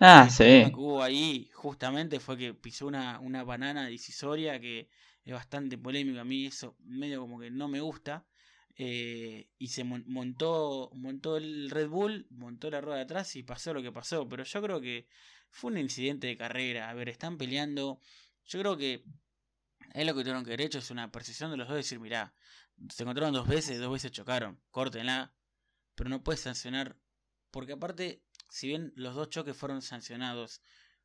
[0.00, 0.44] Ah, sí.
[0.72, 4.88] que hubo ahí justamente fue que pisó una, una banana decisoria que
[5.24, 6.20] es bastante polémico.
[6.20, 8.26] A mí eso medio como que no me gusta.
[8.78, 13.42] eh, y se mon- montó, montó el Red Bull, montó la rueda de atrás y
[13.42, 14.28] pasó lo que pasó.
[14.28, 15.06] Pero yo creo que
[15.50, 16.90] fue un incidente de carrera.
[16.90, 18.00] A ver, están peleando.
[18.44, 19.02] Yo creo que
[19.94, 20.78] es lo que tuvieron que haber hecho.
[20.78, 21.76] Es una percepción de los dos.
[21.76, 22.34] Decir, mirá,
[22.90, 24.60] se encontraron dos veces, dos veces chocaron.
[24.70, 25.32] Córtenla.
[25.96, 26.98] Pero no puedes sancionar.
[27.52, 28.22] Porque aparte,
[28.56, 30.62] si bien los dos choques fueron sancionados,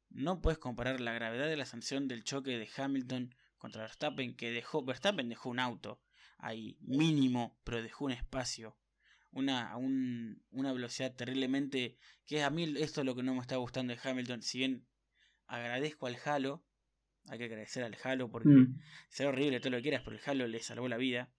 [0.09, 4.51] no puedes comparar la gravedad de la sanción del choque de Hamilton contra Verstappen, que
[4.51, 6.01] dejó, Verstappen dejó un auto
[6.37, 8.77] ahí mínimo, pero dejó un espacio,
[9.31, 13.41] una, a un- una velocidad terriblemente, que a mí esto es lo que no me
[13.41, 14.87] está gustando de Hamilton, si bien
[15.47, 16.63] agradezco al Halo,
[17.27, 18.79] hay que agradecer al Halo porque Mm.
[19.09, 21.29] sea horrible todo lo que quieras, pero el Halo le salvó la vida.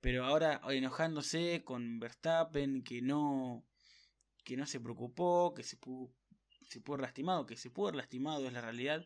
[0.00, 3.66] Pero ahora enojándose con Verstappen, que no,
[4.50, 6.10] que no se preocupó, que se pudo,
[6.66, 9.04] se pudo haber lastimado, que se pudo haber lastimado es la realidad.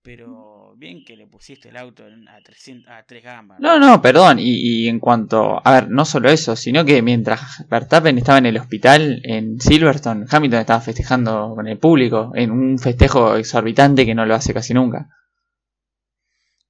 [0.00, 3.60] Pero bien que le pusiste el auto a, 300, a 3 gambas.
[3.60, 4.38] No, no, perdón.
[4.38, 5.60] Y, y en cuanto.
[5.62, 10.24] A ver, no solo eso, sino que mientras Verstappen estaba en el hospital en Silverstone,
[10.30, 14.72] Hamilton estaba festejando con el público en un festejo exorbitante que no lo hace casi
[14.72, 15.10] nunca.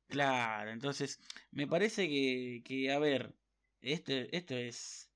[0.08, 1.20] Claro, entonces
[1.52, 3.32] me parece que, que a ver,
[3.80, 5.09] este, esto es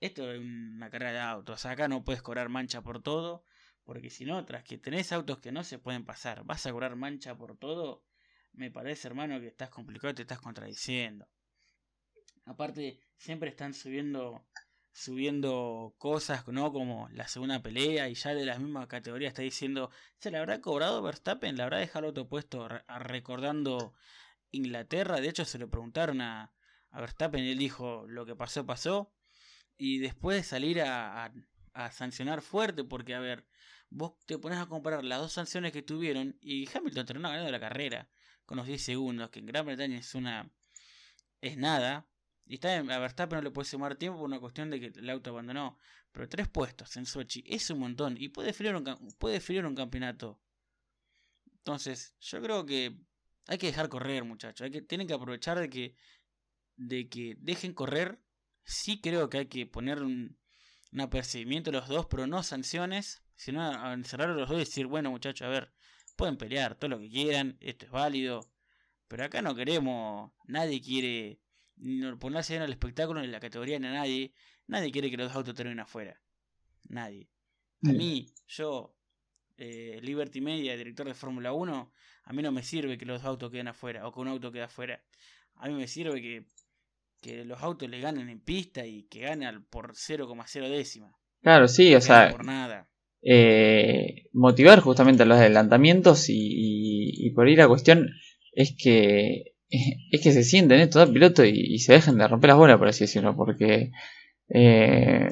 [0.00, 1.66] esto es una carrera de autos.
[1.66, 3.44] Acá no puedes cobrar mancha por todo,
[3.84, 6.96] porque si no, tras que tenés autos que no se pueden pasar, vas a cobrar
[6.96, 8.04] mancha por todo,
[8.52, 11.28] me parece, hermano, que estás complicado te estás contradiciendo.
[12.46, 14.44] Aparte, siempre están subiendo
[14.92, 16.72] subiendo cosas, ¿no?
[16.72, 20.60] Como la segunda pelea y ya de las mismas categorías está diciendo, ¿se le habrá
[20.60, 21.56] cobrado Verstappen?
[21.56, 23.94] ¿Le habrá dejado auto puesto recordando
[24.50, 25.20] Inglaterra?
[25.20, 26.52] De hecho, se lo preguntaron a,
[26.90, 29.12] a Verstappen y él dijo, lo que pasó, pasó.
[29.80, 31.32] Y después salir a,
[31.72, 33.46] a- sancionar fuerte, porque, a ver,
[33.88, 37.60] vos te pones a comparar las dos sanciones que tuvieron y Hamilton terminó ganando la
[37.60, 38.06] carrera
[38.44, 40.50] con los 10 segundos, que en Gran Bretaña es una...
[41.40, 42.06] es nada.
[42.46, 45.08] Y está a Verstappen no le puede sumar tiempo por una cuestión de que el
[45.08, 45.78] auto abandonó.
[46.12, 48.16] Pero tres puestos en Sochi es un montón.
[48.18, 48.84] Y puede definir un,
[49.18, 50.40] puede un campeonato.
[51.54, 52.98] Entonces, yo creo que
[53.46, 54.68] hay que dejar correr, muchachos.
[54.70, 55.96] Que, tienen que aprovechar de que,
[56.76, 58.20] de que dejen correr.
[58.70, 60.38] Sí creo que hay que poner un,
[60.92, 63.22] un apercibimiento a los dos, pero no sanciones.
[63.36, 65.72] Sino a, encerrar a los dos y decir, bueno, muchachos, a ver,
[66.14, 68.52] pueden pelear todo lo que quieran, esto es válido,
[69.08, 71.40] pero acá no queremos, nadie quiere
[72.18, 74.34] ponerse en el espectáculo ni la categoría ni a nadie,
[74.66, 76.20] nadie quiere que los autos terminen afuera,
[76.90, 77.30] nadie.
[77.82, 78.94] A mí, yo,
[79.56, 81.92] eh, Liberty Media, director de Fórmula 1,
[82.24, 84.64] a mí no me sirve que los autos queden afuera o que un auto quede
[84.64, 85.02] afuera.
[85.54, 86.44] A mí me sirve que,
[87.20, 91.12] que los autos le ganen en pista y que ganen por 0,0 décima.
[91.42, 92.34] Claro, sí, o sea,
[93.22, 98.08] eh, motivar justamente los adelantamientos y, por ahí la cuestión
[98.52, 99.54] es que
[100.10, 102.88] es que se sienten estos dos pilotos y, se dejen de romper las bolas, por
[102.88, 103.92] así decirlo, porque
[104.48, 105.28] eh,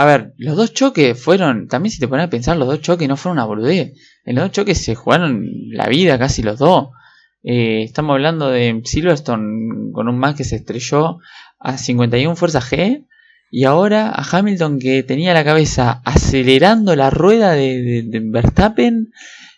[0.00, 3.06] a ver, los dos choques fueron, también si te pones a pensar, los dos choques
[3.06, 3.92] no fueron una boludez.
[4.24, 6.88] En los dos choques se jugaron la vida casi los dos.
[7.42, 11.18] Eh, estamos hablando de Silverstone con un más que se estrelló
[11.58, 13.06] a 51 fuerza G
[13.50, 19.10] y ahora a Hamilton que tenía la cabeza acelerando la rueda de, Verstappen.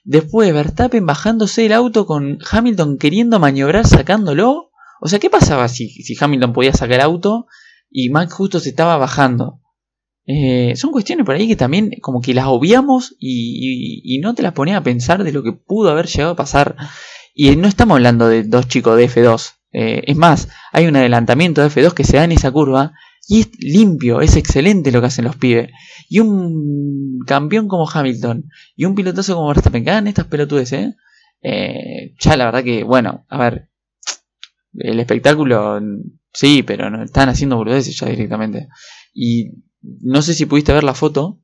[0.04, 4.70] Después de Verstappen bajándose el auto con Hamilton queriendo maniobrar sacándolo.
[5.00, 7.46] O sea, ¿qué pasaba si, si Hamilton podía sacar auto
[7.90, 9.62] y Max justo se estaba bajando?
[10.24, 14.52] Eh, son cuestiones por ahí que también como que las obviamos y, no te las
[14.52, 16.76] pones a pensar de lo que pudo haber llegado a pasar.
[17.34, 19.54] Y no estamos hablando de dos chicos de F2.
[19.72, 22.92] Eh, es más, hay un adelantamiento de F2 que se da en esa curva
[23.26, 25.70] y es limpio, es excelente lo que hacen los pibes.
[26.08, 30.94] Y un campeón como Hamilton y un pilotazo como Verstappen, hagan estas pelotudes, ¿eh?
[31.42, 32.14] ¿eh?
[32.18, 33.68] Ya la verdad que, bueno, a ver,
[34.74, 35.80] el espectáculo,
[36.32, 38.68] sí, pero no están haciendo boludeces ya directamente.
[39.14, 41.40] Y no sé si pudiste ver la foto,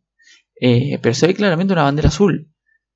[0.61, 2.51] eh, pero se ve claramente una bandera azul.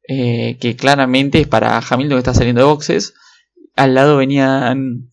[0.08, 3.14] Eh, que claramente es para Hamilton que está saliendo de boxes.
[3.76, 5.10] Al lado venían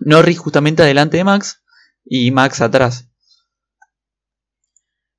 [0.00, 1.62] Norris justamente adelante de Max
[2.04, 3.08] y Max atrás.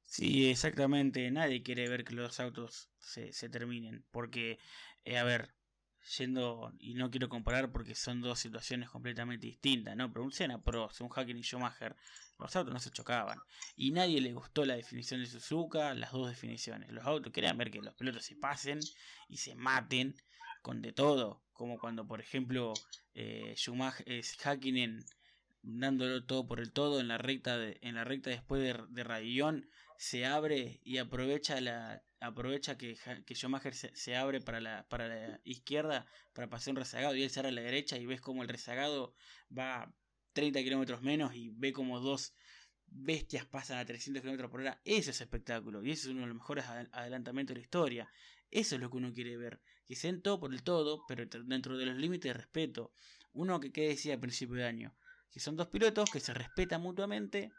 [0.05, 1.29] Sí, exactamente.
[1.31, 4.03] Nadie quiere ver que los autos se, terminen.
[4.11, 4.59] Porque,
[5.05, 5.53] eh, a ver,
[6.17, 10.11] yendo, y no quiero comparar porque son dos situaciones completamente distintas, ¿no?
[10.11, 11.95] Pero un Senna Pro, un Hacken y Schumacher,
[12.37, 13.39] los autos no se chocaban.
[13.75, 16.91] Y nadie le gustó la definición de Suzuka, las dos definiciones.
[16.91, 18.79] Los autos querían ver que los pilotos se pasen
[19.27, 20.15] y se maten
[20.61, 21.43] con de todo.
[21.53, 22.73] Como cuando, por ejemplo,
[23.13, 25.05] eh, Schumacher, eh, Hakkinen
[25.61, 29.63] dándolo todo por el todo en la recta de, en la recta después de, de
[29.97, 35.41] se abre y aprovecha la aprovecha que, que Schumacher se, abre para la, para la
[35.43, 38.43] izquierda para pasar un rezagado y él se abre a la derecha y ves como
[38.43, 39.15] el rezagado
[39.55, 39.93] va
[40.33, 42.33] 30 kilómetros menos y ve como dos
[42.85, 44.81] bestias pasan a 300 kilómetros por hora.
[44.83, 48.11] Eso es espectáculo y eso es uno de los mejores adelantamientos de la historia.
[48.51, 49.61] Eso es lo que uno quiere ver.
[49.85, 52.91] Que sean todo por el todo, pero dentro de los límites de respeto.
[53.33, 54.95] Uno que, que decía al principio de año
[55.31, 57.51] que son dos pilotos que se respetan mutuamente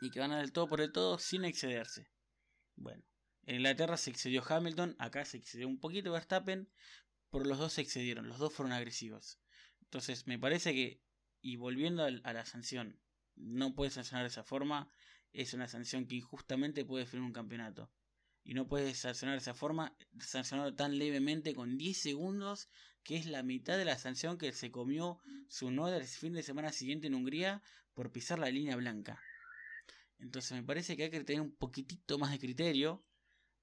[0.00, 2.10] y que van a del todo por el todo sin excederse.
[2.76, 3.02] Bueno,
[3.46, 6.68] en Inglaterra se excedió Hamilton, acá se excedió un poquito Verstappen,
[7.30, 9.38] pero los dos se excedieron, los dos fueron agresivos.
[9.82, 11.02] Entonces me parece que,
[11.40, 12.98] y volviendo a, la sanción,
[13.36, 14.90] no puedes sancionar de esa forma,
[15.32, 17.90] es una sanción que injustamente puede definir un campeonato.
[18.44, 22.68] Y no puedes sancionar de esa forma, sancionarlo tan levemente con 10 segundos
[23.02, 26.42] que es la mitad de la sanción que se comió su noda el fin de
[26.42, 29.20] semana siguiente en Hungría por pisar la línea blanca.
[30.18, 33.04] Entonces me parece que hay que tener un poquitito más de criterio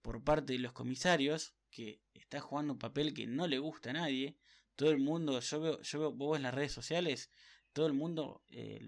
[0.01, 3.93] por parte de los comisarios, que está jugando un papel que no le gusta a
[3.93, 4.37] nadie.
[4.75, 7.31] Todo el mundo, yo veo, yo veo vos en las redes sociales,
[7.73, 8.85] todo el mundo eh,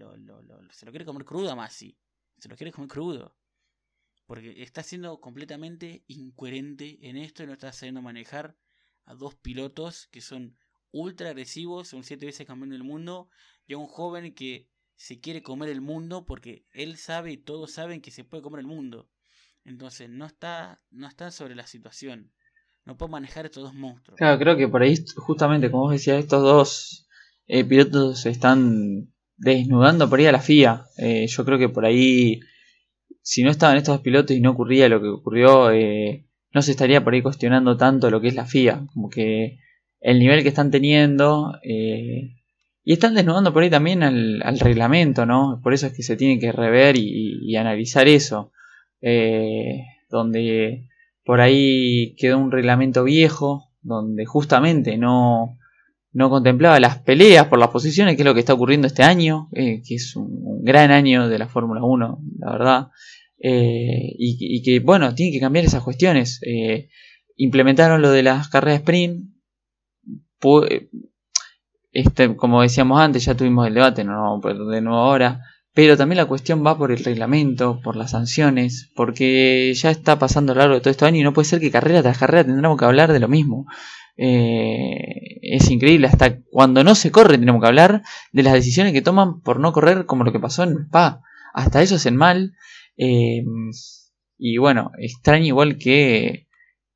[0.70, 1.96] se lo quiere comer crudo a Masi.
[2.38, 3.36] Se lo quiere comer crudo.
[4.26, 8.56] Porque está siendo completamente incoherente en esto y no está sabiendo manejar
[9.04, 10.56] a dos pilotos que son
[10.92, 13.28] ultra agresivos, son siete veces campeón del mundo,
[13.66, 17.72] y a un joven que se quiere comer el mundo porque él sabe y todos
[17.72, 19.10] saben que se puede comer el mundo.
[19.64, 22.32] Entonces no está, no está sobre la situación.
[22.84, 24.18] No puede manejar estos dos monstruos.
[24.18, 27.08] Claro, creo que por ahí, justamente como vos decías, estos dos
[27.46, 30.86] eh, pilotos se están desnudando por ahí a la FIA.
[30.98, 32.40] Eh, yo creo que por ahí,
[33.22, 36.70] si no estaban estos dos pilotos y no ocurría lo que ocurrió, eh, no se
[36.70, 39.58] estaría por ahí cuestionando tanto lo que es la FIA, como que
[40.00, 42.36] el nivel que están teniendo eh,
[42.84, 45.60] y están desnudando por ahí también al, reglamento, ¿no?
[45.62, 48.52] Por eso es que se tiene que rever y, analizar eso,
[49.06, 50.88] eh, donde
[51.24, 55.58] por ahí quedó un reglamento viejo, donde justamente no,
[56.14, 59.48] no contemplaba las peleas por las posiciones, que es lo que está ocurriendo este año,
[59.52, 62.88] eh, que es un, gran año de la Fórmula 1, la verdad.
[63.38, 66.40] Eh, y, que, bueno, tiene que cambiar esas cuestiones.
[66.46, 66.88] Eh,
[67.36, 69.28] implementaron lo de las carreras sprint.
[71.92, 75.40] Este, como decíamos antes, ya tuvimos el debate, no de nuevo ahora.
[75.74, 80.52] Pero también la cuestión va por el reglamento, por las sanciones, porque ya está pasando
[80.52, 82.44] a lo largo de todo este año y no puede ser que carrera tras carrera
[82.44, 83.66] tendremos que hablar de lo mismo.
[84.16, 88.02] Eh, es increíble, hasta cuando no se corre tenemos que hablar
[88.32, 91.22] de las decisiones que toman por no correr como lo que pasó en Spa.
[91.52, 92.54] Hasta eso es el mal.
[92.96, 93.44] Eh,
[94.38, 96.46] y bueno, extraño igual que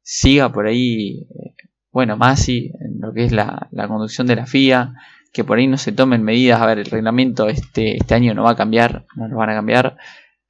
[0.02, 1.54] siga por ahí, eh,
[1.90, 4.94] bueno, Masi, en lo que es la, la, conducción de la FIA,
[5.32, 6.60] que por ahí no se tomen medidas.
[6.60, 9.54] A ver, el reglamento este, este año no va a cambiar, no lo van a
[9.54, 9.96] cambiar.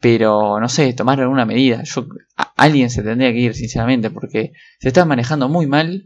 [0.01, 1.83] Pero no sé, tomar alguna medida.
[1.83, 2.07] Yo,
[2.57, 6.05] alguien se tendría que ir, sinceramente, porque se está manejando muy mal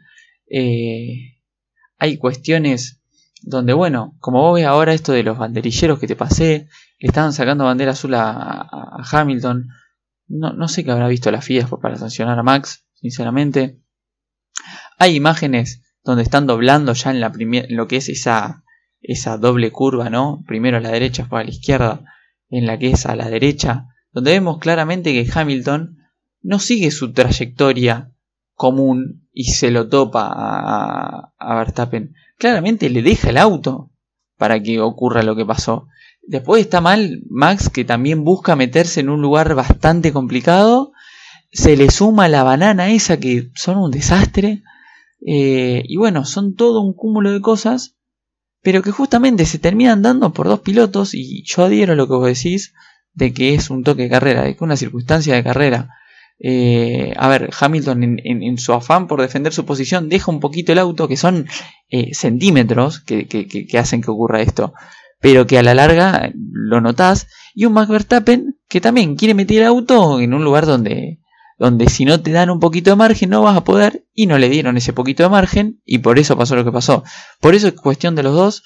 [0.55, 1.39] eh,
[1.99, 3.01] hay cuestiones
[3.41, 6.69] donde, bueno, como vos ves ahora esto de los banderilleros que te pasé,
[6.99, 8.69] que estaban sacando bandera azul a,
[9.11, 9.69] Hamilton,
[10.29, 13.81] no, no, sé qué habrá visto la FIA para sancionar a Max, sinceramente.
[14.99, 18.62] Hay imágenes donde están doblando ya en, la en lo que es esa,
[19.03, 20.43] esa doble curva, ¿no?
[20.47, 22.05] Primero a la derecha, después a la izquierda,
[22.49, 25.99] en la que es a la derecha, donde vemos claramente que Hamilton
[26.43, 28.13] no sigue su trayectoria
[28.55, 33.91] común y se lo topa a, Verstappen, claramente le deja el auto
[34.37, 35.89] para que ocurra lo que pasó.
[36.23, 40.93] Después está mal Max que también busca meterse en un lugar bastante complicado.
[41.51, 44.63] Se le suma la banana esa que son un desastre.
[45.27, 47.97] Eh, y bueno, son todo un cúmulo de cosas.
[48.63, 51.15] Pero que justamente se terminan dando por dos pilotos.
[51.15, 52.73] Y yo adhiero a lo que vos decís.
[53.13, 54.43] De que es un toque de carrera.
[54.43, 55.91] De que una circunstancia de carrera
[56.45, 60.81] eh, a ver, Hamilton en, su afán por defender su posición deja un poquito el
[60.81, 61.47] auto, que son
[61.89, 64.75] eh, centímetros que, hacen que ocurra esto,
[65.21, 69.59] pero que a la larga lo notás, y un Max Verstappen que también quiere meter
[69.59, 71.21] el auto en un lugar donde,
[71.63, 74.37] donde si no te dan un poquito de margen no vas a poder, y no
[74.37, 77.05] le dieron ese poquito de margen, y por eso pasó lo que pasó.
[77.41, 78.65] Por eso es cuestión de los dos,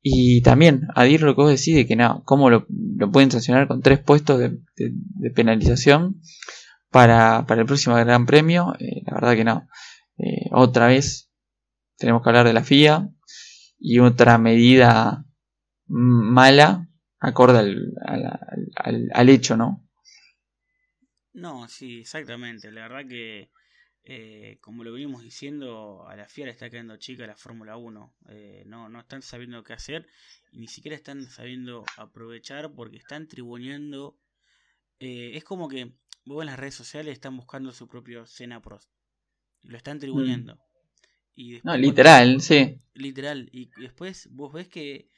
[0.00, 2.66] y también adhiero lo que vos decís de que no, cómo lo,
[3.12, 6.20] pueden sancionar con tres puestos de penalización
[6.90, 8.74] para, para el próximo Gran Premio.
[8.80, 9.68] Eh, la verdad que no.
[10.18, 11.30] Eh, otra vez
[11.96, 13.08] tenemos que hablar de la FIA
[13.78, 15.24] y otra medida
[15.86, 16.88] mala
[17.20, 17.58] acorde
[19.14, 19.88] al, hecho, ¿no?
[21.32, 22.70] No, sí, exactamente.
[22.70, 23.50] La verdad que,
[24.04, 28.14] eh, como lo venimos diciendo, a la FIA le está quedando chica la Fórmula 1.
[28.66, 30.06] no, no están sabiendo qué hacer
[30.50, 34.18] y ni siquiera están sabiendo aprovechar porque están tribuneando.
[34.98, 35.92] es como que
[36.24, 38.90] vos en las redes sociales están buscando su propio Cena Prost.
[39.62, 40.58] Lo están tribunando.
[41.34, 42.78] Y no, literal, sí.
[42.94, 43.48] Literal.
[43.52, 45.08] Y después vos ves que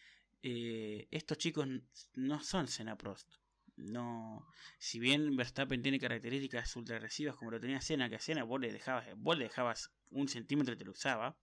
[0.43, 1.67] eh, estos chicos
[2.15, 3.29] no son Cena Prost.
[3.77, 4.47] No,
[4.79, 8.61] si bien Verstappen tiene características ultra agresivas como lo tenía Cena, que a Cena vos
[8.61, 11.37] le dejabas, vos le dejabas un centímetro y te lo usaba,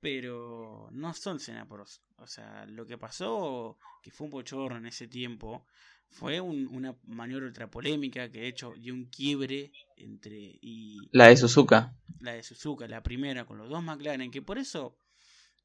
[0.00, 2.02] pero no son Cena Prost.
[2.16, 5.66] O sea, lo que pasó, que fue un bochorno en ese tiempo,
[6.14, 11.36] fue una maniobra ultra polémica que de hecho dio un quiebre entre y la de
[11.36, 14.96] Suzuka la de Suzuka la primera con los dos McLaren que por eso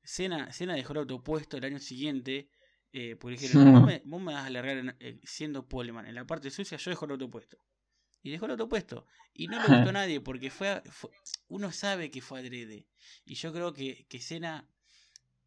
[0.03, 2.49] Senna, dejó el auto puesto el año siguiente
[2.91, 6.25] eh, porque dijeron vos, me, vos, me, vas a alargar eh, siendo poleman en la
[6.25, 7.57] parte sucia yo dejo el auto puesto
[8.21, 9.05] y dejó el auto puesto.
[9.33, 10.81] Y no le gustó a nadie porque fue,
[11.47, 12.87] uno sabe que fue adrede.
[13.25, 14.67] Y yo creo que que Senna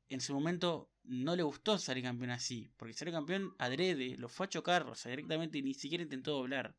[0.08, 4.46] en su momento no le gustó salir campeón así, porque salir campeón adrede, lo fue
[4.46, 6.76] a chocar, o sea, directamente ni siquiera intentó doblar.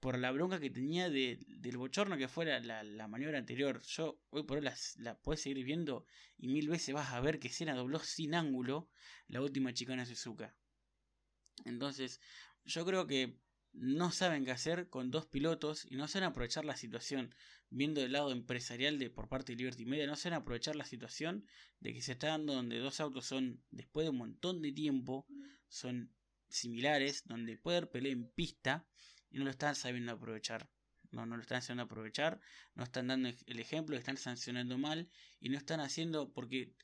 [0.00, 3.82] Por la bronca que tenía de, del bochorno que fuera la, la, maniobra anterior.
[3.82, 4.68] Yo hoy por hoy
[4.98, 8.88] la, puedes seguir viendo y mil veces vas a ver que Sena dobló sin ángulo
[9.26, 10.54] la última chicana Suzuka.
[11.64, 12.20] Entonces,
[12.64, 13.36] yo creo que
[13.72, 17.34] no saben qué hacer con dos pilotos y no saben aprovechar la situación
[17.70, 21.44] viendo el lado empresarial de por parte de Liberty Media, no saben aprovechar la situación
[21.80, 25.26] de que se está dando donde dos autos son, después de un montón de tiempo,
[25.68, 26.12] son
[26.48, 28.86] similares, donde puede haber pelea en pista
[29.30, 30.68] y no lo están sabiendo aprovechar.
[31.10, 32.40] No, no lo están sabiendo aprovechar,
[32.74, 35.08] no están dando el ejemplo, están sancionando mal
[35.40, 36.74] y no están haciendo porque,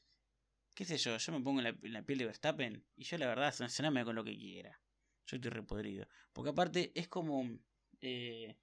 [0.75, 3.53] qué sé yo, yo me pongo en la, piel de Verstappen y yo la verdad
[3.53, 4.81] sancioname con lo que quiera.
[5.27, 6.09] Yo estoy repodrido.
[6.33, 7.59] Porque aparte es como...
[8.01, 8.57] Eh,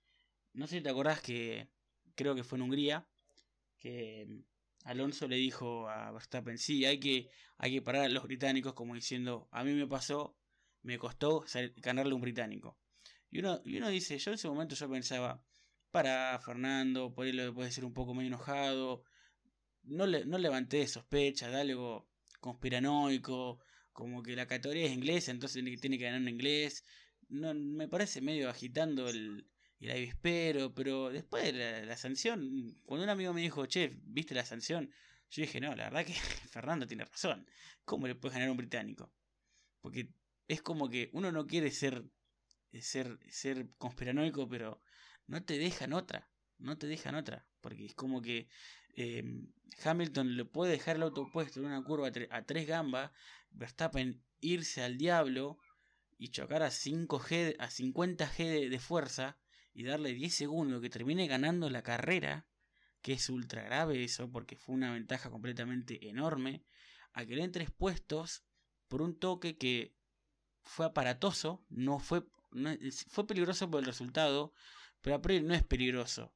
[0.54, 1.70] no sé si te acordás que
[2.16, 3.08] creo que fue en Hungría,
[3.78, 4.44] que mm,
[4.86, 8.96] Alonso le dijo a Verstappen, sí, hay que, hay que parar a los británicos como
[8.96, 10.36] diciendo, a mí me pasó,
[10.82, 11.46] me costó
[11.78, 12.78] ganarle un británico.
[13.32, 15.44] Y uno, y uno dice, yo en ese momento yo pensaba,
[15.92, 19.04] para Fernando, por ahí lo puede ser un poco medio enojado,
[19.84, 22.10] no, le, no levanté sospecha de algo
[22.40, 23.60] conspiranoico,
[23.94, 26.84] como que la categoría es inglesa, entonces tiene que ganar en inglés.
[27.30, 29.48] No, me parece medio agitando el,
[29.82, 34.36] y la espero, pero después de la, sanción, cuando un amigo me dijo, che, ¿viste
[34.36, 34.92] la sanción?
[35.32, 36.14] Yo dije, no, la verdad que
[36.52, 37.48] Fernando tiene razón.
[37.84, 39.12] ¿Cómo le puedes ganar a un británico?
[39.82, 40.10] Porque
[40.48, 42.06] es como que uno no quiere ser,
[42.80, 44.82] ser, ser conspiranoico, pero
[45.28, 48.48] no te dejan otra, no te dejan otra, porque es como que
[48.96, 49.52] em,
[49.84, 53.12] Hamilton le puede dejar el auto puesto en una curva a, tres gambas,
[53.52, 55.60] Verstappen irse al diablo
[56.18, 59.38] y chocar a 5G, a 50G de, fuerza
[59.74, 62.46] y darle 10 segundos que termine ganando la carrera,
[63.02, 66.64] que es ultra grave eso, porque fue una ventaja completamente enorme,
[67.14, 68.44] a que le den tres puestos
[68.88, 69.96] por un toque que
[70.64, 72.24] fue aparatoso, no fue,
[73.08, 74.54] fue peligroso por el resultado,
[75.02, 76.34] pero a priori no es peligroso.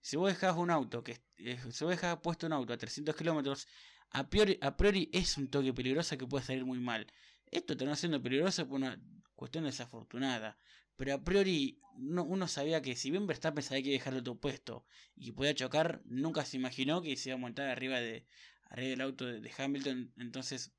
[0.00, 3.66] Si vos dejás un auto, que si vos dejás puesto un auto a 300 kilómetros,
[4.10, 7.06] a priori, a priori es un toque peligroso que puede salir muy mal.
[7.50, 9.00] Esto terminó siendo peligroso por una
[9.34, 10.58] cuestión desafortunada.
[10.96, 14.84] Pero a priori uno sabía que si bien Verstappen sabía que dejar el auto puesto
[15.14, 18.26] y podía chocar, nunca se imaginó que se iba a montar arriba, de,
[18.64, 20.12] arriba del auto de Hamilton.
[20.16, 20.72] Entonces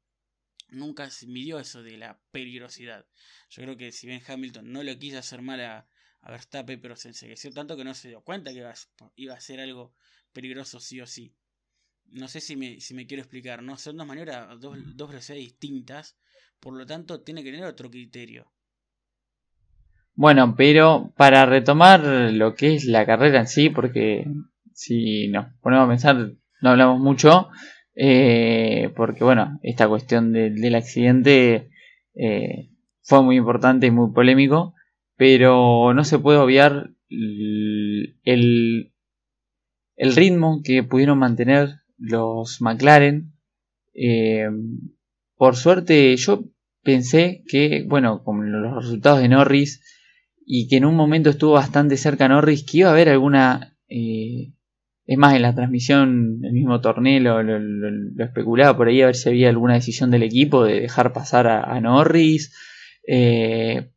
[0.71, 3.05] nunca se midió eso de la peligrosidad.
[3.49, 5.87] Yo creo que si bien Hamilton no le quiso hacer mal a,
[6.21, 8.57] Verstappen, pero se ensegueció tanto que no se dio cuenta que
[9.15, 9.93] iba, a ser algo
[10.33, 11.33] peligroso sí o sí.
[12.07, 13.77] No sé si me, si me quiero explicar, ¿no?
[13.77, 16.17] Son dos maneras, dos, dos velocidades distintas,
[16.59, 18.51] por lo tanto tiene que tener otro criterio.
[20.13, 24.27] Bueno, pero para retomar lo que es la carrera en sí, porque
[24.73, 27.49] si nos ponemos a pensar, no hablamos mucho,
[27.95, 31.69] eh, porque bueno, esta cuestión del accidente
[32.15, 32.69] eh,
[33.01, 34.73] fue muy importante y muy polémico,
[35.15, 38.15] pero no se puede obviar el,
[39.99, 43.33] el ritmo que pudieron mantener los McLaren.
[43.93, 44.47] Eh,
[45.35, 46.45] por suerte yo
[46.83, 49.83] pensé que, bueno, con los resultados de Norris
[50.45, 53.77] y que en un momento estuvo bastante cerca Norris, que iba a haber alguna
[55.09, 59.27] es más, en la transmisión, el mismo torneo lo, especulaba por ahí a ver si
[59.27, 62.53] había alguna decisión del equipo de dejar pasar a, Norris.
[63.07, 63.89] Eh,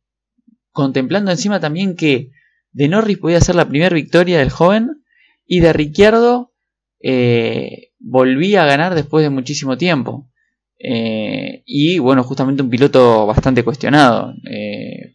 [0.71, 2.31] contemplando encima también que
[2.71, 5.03] de Norris podía ser la primera victoria del joven
[5.45, 6.51] y de Ricciardo
[6.99, 10.31] eh, volvía a ganar después de muchísimo tiempo.
[10.79, 14.33] Eh, y bueno, justamente un piloto bastante cuestionado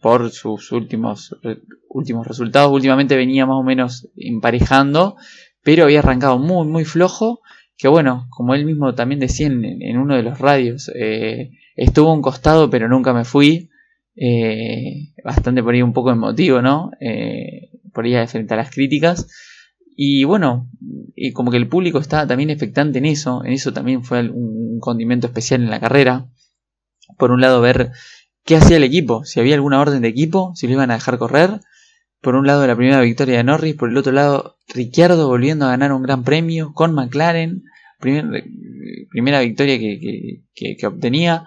[0.01, 1.35] por sus últimos,
[1.89, 2.71] últimos resultados.
[2.71, 5.17] Últimamente venía más o menos emparejando,
[5.63, 7.41] pero había arrancado muy, muy flojo,
[7.77, 12.21] que bueno, como él mismo también decía en, uno de los radios, eh, estuvo un
[12.21, 13.69] costado pero nunca me fui,
[14.15, 16.91] eh, bastante por ahí un poco emotivo, ¿no?
[16.99, 19.27] Eh, por ahí frente a las críticas.
[19.95, 20.69] Y bueno,
[21.15, 24.79] y como que el público estaba también expectante en eso, en eso también fue un
[24.79, 26.27] condimento especial en la carrera.
[27.17, 27.91] Por un lado, ver
[28.45, 31.17] qué hacía el equipo, si había alguna orden de equipo, si lo iban a dejar
[31.17, 31.59] correr,
[32.21, 35.69] por un lado la primera victoria de Norris, por el otro lado Ricciardo volviendo a
[35.69, 37.63] ganar un gran premio con McLaren,
[37.99, 41.45] primera victoria que, obtenía.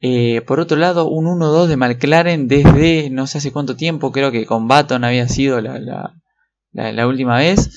[0.00, 4.30] Eh, por otro lado, un 1-2 de McLaren desde no sé hace cuánto tiempo, creo
[4.32, 7.70] que con Baton había sido la, última vez.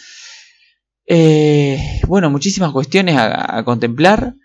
[1.06, 1.78] Eh,
[2.08, 4.36] bueno, muchísimas cuestiones a, contemplar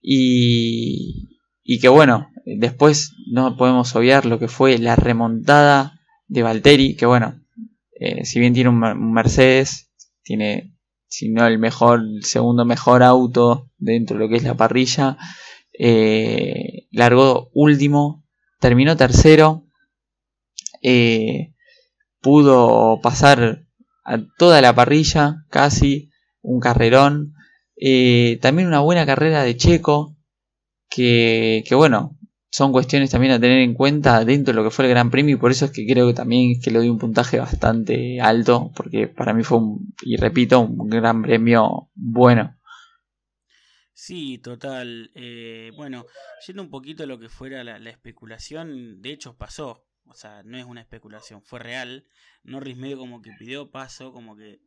[0.00, 1.28] y,
[1.64, 5.95] y que bueno, después no podemos obviar lo que fue la remontada
[6.28, 7.40] de Valtteri, que bueno,
[7.92, 9.90] eh, si bien tiene un, Mercedes,
[10.22, 10.76] tiene,
[11.08, 15.16] si no el mejor, el segundo mejor auto dentro de lo que es la parrilla,
[15.78, 18.24] eh, largó último,
[18.60, 19.66] terminó tercero,
[20.82, 21.54] eh,
[22.20, 23.66] pudo pasar
[24.04, 26.10] a toda la parrilla, casi,
[26.42, 27.34] un carrerón,
[28.40, 30.16] también una buena carrera de Checo,
[30.88, 32.15] que, que bueno,
[32.56, 35.36] son cuestiones también a tener en cuenta dentro de lo que fue el Gran Premio
[35.36, 38.72] y por eso es que creo que también que le doy un puntaje bastante alto
[38.74, 42.58] porque para mí fue un, y repito un Gran Premio bueno.
[43.92, 45.10] Sí, total.
[45.14, 46.06] Eh, bueno,
[46.46, 49.84] yendo un poquito a lo que fuera la, especulación, de hecho pasó.
[50.06, 52.06] O sea, no es una especulación, fue real.
[52.42, 54.62] Norris medio como que pidió paso, como que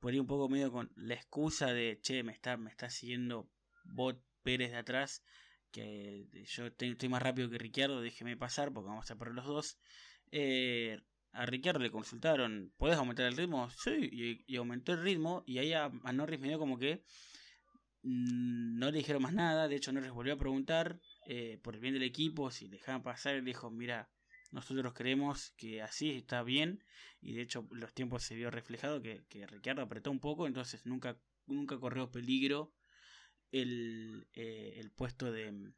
[0.00, 3.48] por ahí un poco medio con la excusa de, che, me está, me está siguiendo
[3.84, 5.22] Bot Pérez de atrás
[5.70, 9.78] que yo estoy más rápido que Ricciardo, déjeme pasar porque vamos a por los dos.
[10.32, 11.00] Eh,
[11.32, 13.70] a Ricciardo le consultaron, ¿puedes aumentar el ritmo?
[13.70, 17.04] Sí, y, aumentó el ritmo y ahí a, Norris me dio como que
[18.02, 21.80] mm, no le dijeron más nada, de hecho Norris volvió a preguntar eh, por el
[21.80, 24.10] bien del equipo, si le dejaban pasar, y dijo, mira,
[24.50, 26.82] nosotros creemos que así está bien
[27.20, 30.84] y de hecho los tiempos se vio reflejado que, que Ricciardo apretó un poco, entonces
[30.86, 31.16] nunca,
[31.46, 32.72] nunca corrió peligro
[33.52, 35.72] el, eh, el puesto de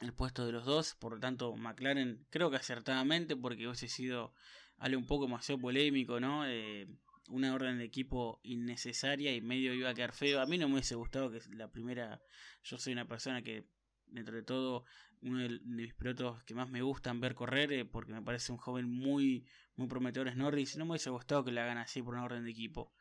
[0.00, 4.32] el puesto de los dos, por lo tanto McLaren creo que acertadamente porque hubiese sido
[4.78, 6.46] algo un poco demasiado polémico, ¿no?
[6.46, 6.86] Eh,
[7.30, 10.40] una orden de equipo innecesaria y medio iba a quedar feo.
[10.40, 12.22] A mí no me hubiese gustado que la primera,
[12.62, 13.66] yo soy una persona que
[14.06, 14.84] dentro de todo
[15.20, 18.58] uno de, mis pilotos que más me gustan ver correr, eh, porque me parece un
[18.58, 19.44] joven muy,
[19.76, 20.76] muy prometedor es Norris.
[20.76, 22.92] No me hubiese gustado que la hagan así por una orden de equipo.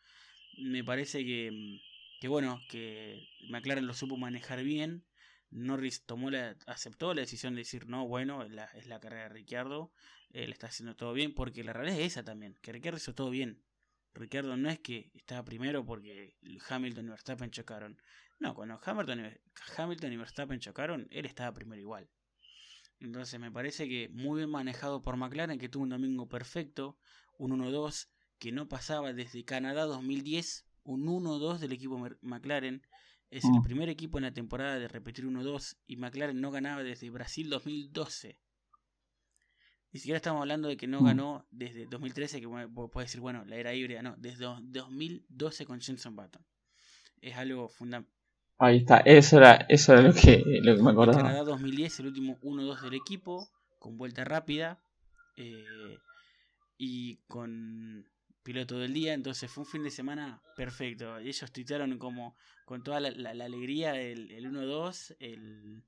[0.57, 1.79] Me parece que,
[2.19, 5.05] que bueno, que McLaren lo supo manejar bien.
[5.49, 9.93] Norris tomó la, aceptó la decisión de decir, no, bueno, es la, carrera de Ricciardo,
[10.31, 13.29] él está haciendo todo bien, porque la realidad es esa también, que Ricciardo hizo todo
[13.29, 13.63] bien.
[14.13, 16.35] Ricciardo no es que estaba primero porque
[16.67, 18.01] Hamilton y Verstappen chocaron.
[18.39, 19.39] No, cuando Hamilton,
[19.77, 22.09] Hamilton y Verstappen chocaron, él estaba primero igual.
[22.99, 26.97] Entonces me parece que muy bien manejado por McLaren, que tuvo un domingo perfecto,
[27.37, 28.09] un 1-2
[28.39, 32.81] que no pasaba desde Canadá 2010, un 1-2 del equipo McLaren.
[33.29, 33.63] Es el mm.
[33.63, 38.39] primer equipo en la temporada de repetir 1-2 y McLaren no ganaba desde Brasil 2012.
[39.91, 41.05] Ni siquiera estamos hablando de que no mm.
[41.05, 46.15] ganó desde 2013, que puede decir, bueno, la era híbrida, no, desde 2012 con Jenson
[46.15, 46.45] Button.
[47.21, 48.13] Es algo fundamental.
[48.59, 51.17] Ahí está, eso era, eso era lo, que, lo que me acordaba.
[51.17, 54.79] Canadá 2010, el último 1-2 del equipo, con vuelta rápida
[55.35, 55.99] eh,
[56.77, 58.07] y con
[58.47, 61.17] piloto del día, entonces fue un fin de semana perfecto.
[61.17, 65.83] Ellos tuitearon como con toda la, alegría el, el 1-2, el,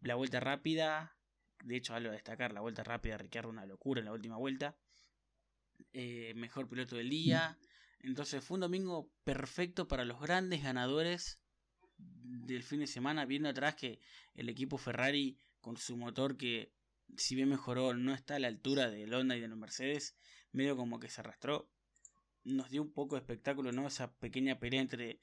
[0.00, 1.14] la vuelta rápida,
[1.62, 4.78] de hecho, algo a destacar, la vuelta rápida, Ricardo, una locura en la última vuelta.
[5.92, 7.58] Eh, mejor piloto del día.
[8.00, 11.38] Entonces fue un domingo perfecto para los grandes ganadores
[11.98, 14.00] del fin de semana, viendo atrás que
[14.34, 16.72] el equipo Ferrari con su motor que
[17.18, 20.16] si bien mejoró no está a la altura del Honda y de los Mercedes,
[20.52, 21.70] medio como que se arrastró.
[22.44, 23.86] Nos dio un poco de espectáculo, ¿no?
[23.86, 25.20] Esa pequeña pelea entre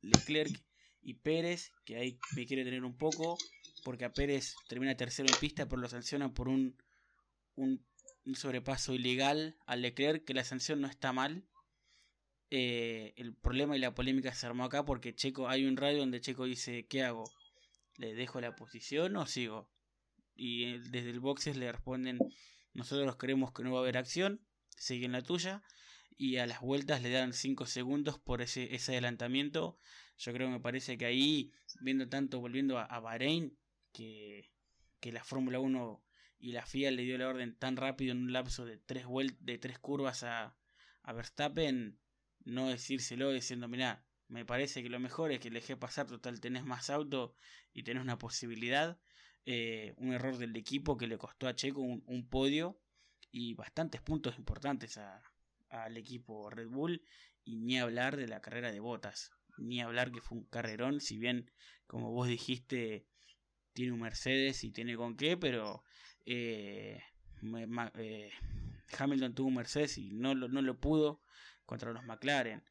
[0.00, 0.62] Leclerc
[1.02, 3.38] y Pérez, que ahí me quiere tener un poco
[3.84, 6.76] porque a Pérez termina tercero en pista, pero lo sancionan por un,
[7.54, 7.84] un,
[8.34, 11.44] sobrepaso ilegal al Leclerc, que la sanción no está mal.
[12.50, 16.20] Eh, el problema y la polémica se armó acá porque Checo, hay un radio donde
[16.20, 17.30] Checo dice, ¿qué hago?
[17.96, 19.70] ¿Le dejo la posición o sigo?
[20.34, 22.18] Y eh, desde el boxes le responden,
[22.72, 24.40] nosotros creemos que no va a haber acción,
[24.76, 25.62] sigue en la tuya.
[26.16, 29.78] Y a las vueltas le dan 5 segundos por ese, ese adelantamiento.
[30.18, 33.56] Yo creo que me parece que ahí, viendo tanto, volviendo a, a Bahrein,
[33.92, 34.50] que,
[35.02, 36.02] la Fórmula 1
[36.38, 39.06] y la FIA le dio la orden tan rápido en un lapso de tres,
[39.40, 40.56] de tres curvas a,
[41.02, 41.98] a Verstappen,
[42.44, 46.40] no decírselo diciendo, mira, me parece que lo mejor es que le dejé pasar, total
[46.40, 47.34] tenés más auto
[47.72, 48.98] y tenés una posibilidad.
[49.46, 52.80] Eh, un error del equipo que le costó a Checo un, podio
[53.34, 54.96] y bastantes puntos importantes
[55.68, 57.02] al equipo Red Bull
[57.42, 61.18] y ni hablar de la carrera de botas, ni hablar que fue un carrerón, si
[61.18, 61.50] bien
[61.88, 63.08] como vos dijiste
[63.72, 65.82] tiene un Mercedes y tiene con qué, pero
[66.24, 67.02] eh,
[67.98, 68.30] eh,
[68.96, 71.20] Hamilton tuvo un Mercedes y no lo, no lo pudo
[71.66, 72.62] contra los McLaren.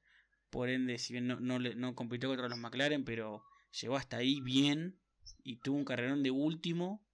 [0.49, 3.43] Por ende, si bien no, no, no compitió contra los McLaren, pero
[3.82, 4.97] llegó hasta ahí bien
[5.43, 7.05] y tuvo un carrerón de último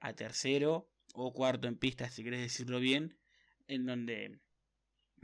[0.00, 3.16] a tercero o cuarto en pista, si querés decirlo bien,
[3.66, 4.40] en donde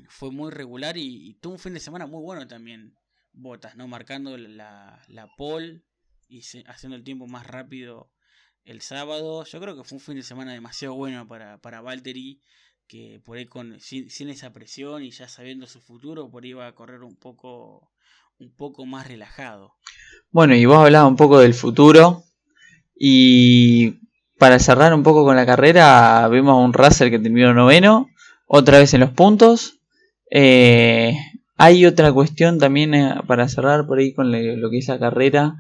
[0.08, 2.94] fue muy regular y, tuvo un fin de semana muy bueno también.
[3.32, 3.86] Botas, ¿no?
[3.86, 5.82] Marcando la, la pole
[6.28, 8.10] y haciendo el tiempo más rápido
[8.64, 9.44] el sábado.
[9.44, 12.40] Yo creo que fue un fin de semana demasiado bueno para, para Valtteri,
[12.86, 16.66] que por ahí con, sin, esa presión y ya sabiendo su futuro, por ahí iba
[16.66, 17.92] a correr un poco,
[18.38, 19.74] un poco más relajado.
[20.30, 22.24] Bueno, y vos hablabas un poco del futuro
[22.94, 23.99] y
[24.40, 28.08] para cerrar un poco con la carrera, vimos a un Russell que terminó noveno,
[28.46, 29.78] otra vez en los puntos.
[30.32, 31.14] Eh,
[31.56, 35.54] hay otra cuestión también eh, para cerrar por ahí con lo que es la carrera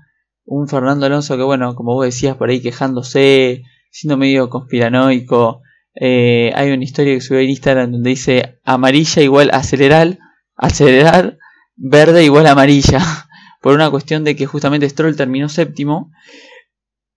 [0.50, 3.62] un Fernando Alonso que, bueno, como vos decías, por ahí quejándose,
[3.92, 5.62] siendo medio conspiranoico.
[5.94, 10.18] Eh, hay una historia que subió en Instagram donde dice amarilla igual acelerar,
[10.56, 11.38] acelerar,
[11.76, 12.98] verde igual amarilla.
[13.60, 16.10] Por una cuestión de que justamente Stroll terminó séptimo.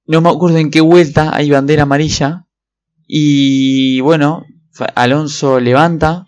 [0.05, 2.47] No me acuerdo en qué vuelta hay bandera amarilla.
[3.07, 4.45] Y bueno,
[4.95, 6.27] Alonso levanta,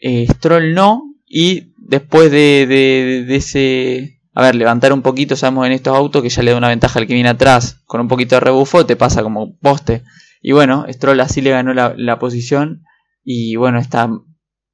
[0.00, 1.02] eh, Stroll no.
[1.26, 6.28] Y después de, de ese a ver, levantar un poquito, sabemos en estos autos que
[6.28, 8.94] ya le da una ventaja al que viene atrás, con un poquito de rebufo te
[8.94, 10.04] pasa como poste.
[10.40, 12.84] Y bueno, Stroll así le ganó la, posición
[13.24, 14.08] y bueno, está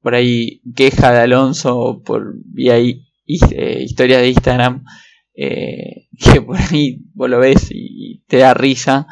[0.01, 4.85] por ahí queja de Alonso por vía eh, historia de Instagram,
[5.35, 9.07] eh, que por ahí vos lo ves y te da risa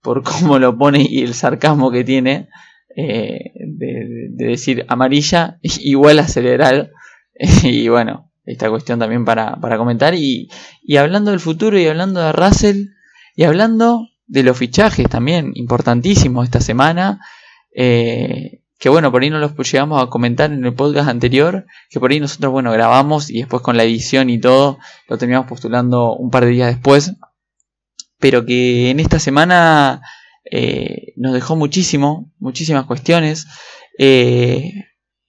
[0.00, 2.48] por cómo lo pone y el sarcasmo que tiene
[2.96, 6.90] eh, de, de, decir amarilla igual acelerar
[7.62, 10.14] y bueno esta cuestión también para, comentar.
[10.14, 10.48] Y,
[10.98, 12.88] hablando del futuro y hablando de Russell
[13.34, 17.20] y hablando de los fichajes también importantísimos esta semana.
[17.74, 21.98] Eh, que bueno, por ahí no los llegamos a comentar en el podcast anterior, que
[22.00, 24.78] por ahí nosotros, bueno, grabamos y después con la edición y todo
[25.08, 27.14] lo terminamos postulando un par de días después.
[28.18, 30.02] pero que en esta semana
[30.50, 33.46] eh, nos dejó muchísimo, muchísimas cuestiones.
[33.98, 34.70] Eh,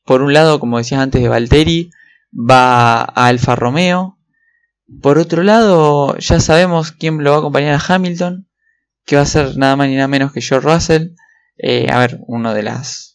[0.03, 1.91] por un lado, como decías antes de Valtteri,
[2.34, 4.20] va a Alfa Romeo.
[5.01, 8.49] Por otro lado, ya sabemos quién lo va a acompañar a Hamilton,
[9.06, 11.12] que va a ser nada más ni nada menos que George Russell.
[11.58, 13.14] Eh, a ver, uno de, las,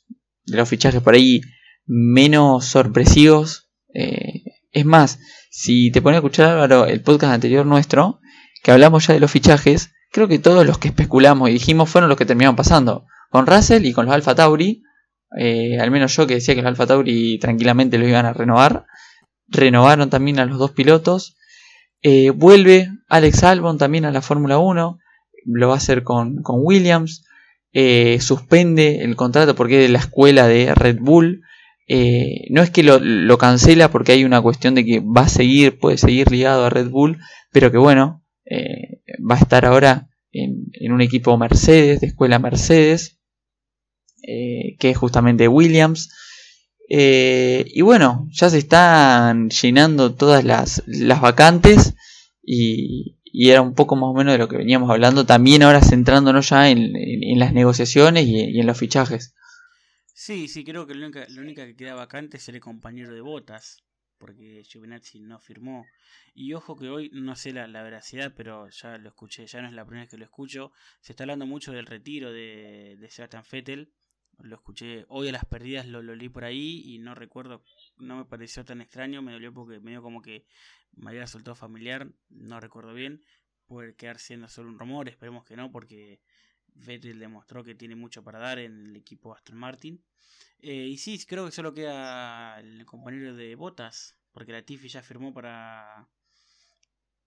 [0.50, 1.40] de los fichajes por ahí
[1.86, 3.70] menos sorpresivos.
[3.92, 5.18] es más,
[5.50, 8.20] si te pones a escuchar Álvaro el podcast anterior nuestro,
[8.62, 12.08] que hablamos ya de los fichajes, creo que todos los que especulamos y dijimos fueron
[12.08, 13.06] los que terminaron pasando.
[13.30, 14.82] Con Russell y con los Alfa Tauri,
[15.38, 18.86] eh, al menos yo que decía que los Alfa Tauri tranquilamente los iban a renovar,
[19.46, 21.36] renovaron también a los dos pilotos.
[22.02, 24.98] Eh, vuelve Alex Albon también a la Fórmula 1,
[25.46, 27.24] lo va a hacer con, Williams.
[27.72, 31.42] Eh, suspende el contrato porque es de la escuela de Red Bull.
[32.50, 35.78] no es que lo, lo, cancela porque hay una cuestión de que va a seguir,
[35.78, 37.18] puede seguir ligado a Red Bull,
[37.52, 43.20] pero que bueno, eh, va a estar ahora en, un equipo Mercedes, de escuela Mercedes,
[44.22, 46.10] eh, que es justamente Williams.
[46.88, 50.82] Eh, y bueno, ya se están llenando todas las,
[51.20, 51.94] vacantes
[52.42, 56.48] y, era un poco más o menos de lo que veníamos hablando, también ahora centrándonos
[56.50, 56.92] ya en,
[57.38, 59.34] las negociaciones y, en los fichajes.
[60.14, 63.20] Sí, sí, creo que la única, la única que queda vacante es el compañero de
[63.20, 63.82] botas,
[64.18, 65.86] porque Giovinazzi no firmó.
[66.34, 69.74] Y ojo que hoy, no sé la, veracidad, pero ya lo escuché, ya no es
[69.74, 70.72] la primera vez que lo escucho.
[71.00, 73.92] Se está hablando mucho del retiro de, de Sebastian Vettel.
[74.38, 77.62] Lo escuché hoy a las perdidas, lo, lo leí por ahí y no recuerdo,
[77.98, 80.46] no me pareció tan extraño, me dolió porque medio como que
[80.92, 83.22] me había soltado familiar, no recuerdo bien.
[83.66, 86.20] Puede quedar siendo solo un rumor, esperemos que no, porque
[86.74, 90.02] Vettel demostró que tiene mucho para dar en el equipo Aston Martin.
[90.58, 95.02] Eh, y sí, creo que solo queda el compañero de Botas, porque la Tiffy ya
[95.02, 96.08] firmó para,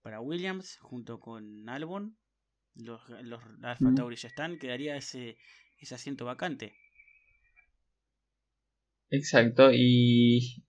[0.02, 2.16] para Williams junto con Albon.
[2.74, 5.36] Los, los Alfa Tauri ya están, quedaría ese,
[5.78, 6.74] ese asiento vacante.
[9.10, 10.64] Exacto, y,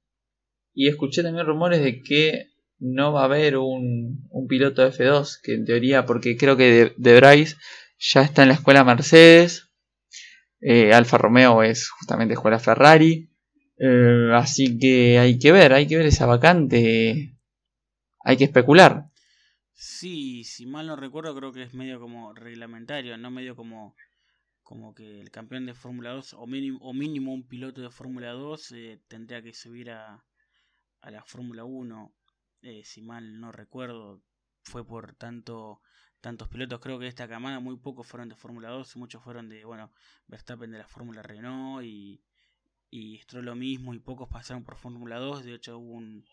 [0.74, 5.54] y escuché también rumores de que no va a haber un, un piloto F2, que
[5.54, 7.56] en teoría, porque creo que de, de
[7.98, 9.72] ya está en la escuela Mercedes,
[10.68, 13.30] eh, Alfa Romeo es justamente escuela Ferrari.
[13.78, 17.38] Eh, así que hay que ver, hay que ver esa vacante.
[18.24, 19.12] Hay que especular.
[19.74, 23.96] Sí, si mal no recuerdo, creo que es medio como reglamentario, no medio como,
[24.64, 28.32] como que el campeón de Fórmula 2 o mínimo, o mínimo un piloto de Fórmula
[28.32, 30.24] 2 eh, tendría que subir a,
[31.02, 32.16] a la Fórmula 1.
[32.84, 34.22] Si mal no recuerdo,
[34.64, 35.82] fue por tanto
[36.26, 36.80] tantos pilotos.
[36.80, 39.92] Creo que de esta camada muy pocos fueron de Fórmula 2, muchos fueron de, bueno,
[40.28, 42.20] Verstappen de la Fórmula Renault y,
[42.90, 45.44] y Stroll lo mismo y pocos pasaron por Fórmula 2.
[45.44, 46.26] De hecho hubo un...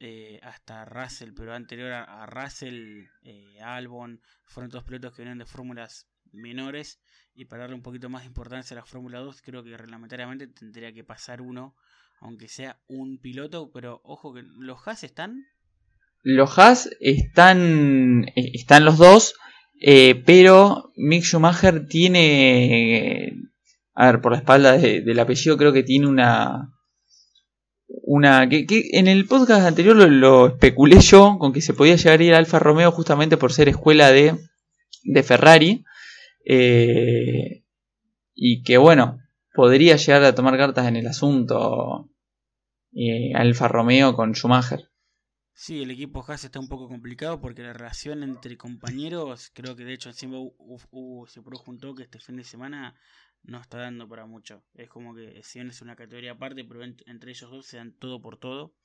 [0.00, 5.44] Eh, hasta Russell, pero anterior a, Russell, eh, Albon, fueron todos pilotos que venían de
[5.44, 7.00] fórmulas menores
[7.34, 10.46] y para darle un poquito más de importancia a la Fórmula 2 creo que reglamentariamente
[10.46, 11.74] tendría que pasar uno,
[12.20, 15.46] aunque sea un piloto, pero ojo que los Haas están.
[16.22, 19.34] Los Haas están, están los dos,
[19.80, 23.34] eh, pero Mick Schumacher tiene,
[23.94, 26.72] a ver, por la espalda del apellido creo que tiene una,
[27.86, 32.24] una que, en el podcast anterior lo, especulé yo con que se podía llegar a
[32.24, 34.36] ir a Alfa Romeo justamente por ser escuela de,
[35.04, 35.84] de Ferrari
[36.44, 37.62] eh,
[38.34, 39.18] y que bueno
[39.58, 42.08] podría llegar a tomar cartas en el asunto
[42.92, 44.88] eh, Alfa Romeo con Schumacher
[45.52, 49.84] Sí, el equipo Haas está un poco complicado porque la relación entre compañeros, creo que
[49.84, 50.38] de hecho encima
[51.26, 52.94] se preguntó que este fin de semana
[53.42, 54.62] no está dando para mucho.
[54.74, 58.22] Es como que si es una categoría aparte, pero entre ellos dos se dan todo
[58.22, 58.76] por todo.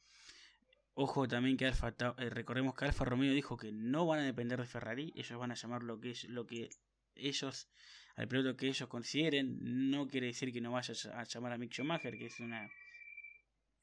[0.95, 4.59] Ojo también que Alfa, eh, recordemos que Alfa Romeo dijo que no van a depender
[4.59, 6.71] de Ferrari, ellos van a llamar lo que, lo que
[7.13, 7.69] ellos,
[8.15, 9.57] al piloto que ellos consideren,
[9.89, 12.69] no quiere decir que no vaya a llamar a Mick Schumacher, que es una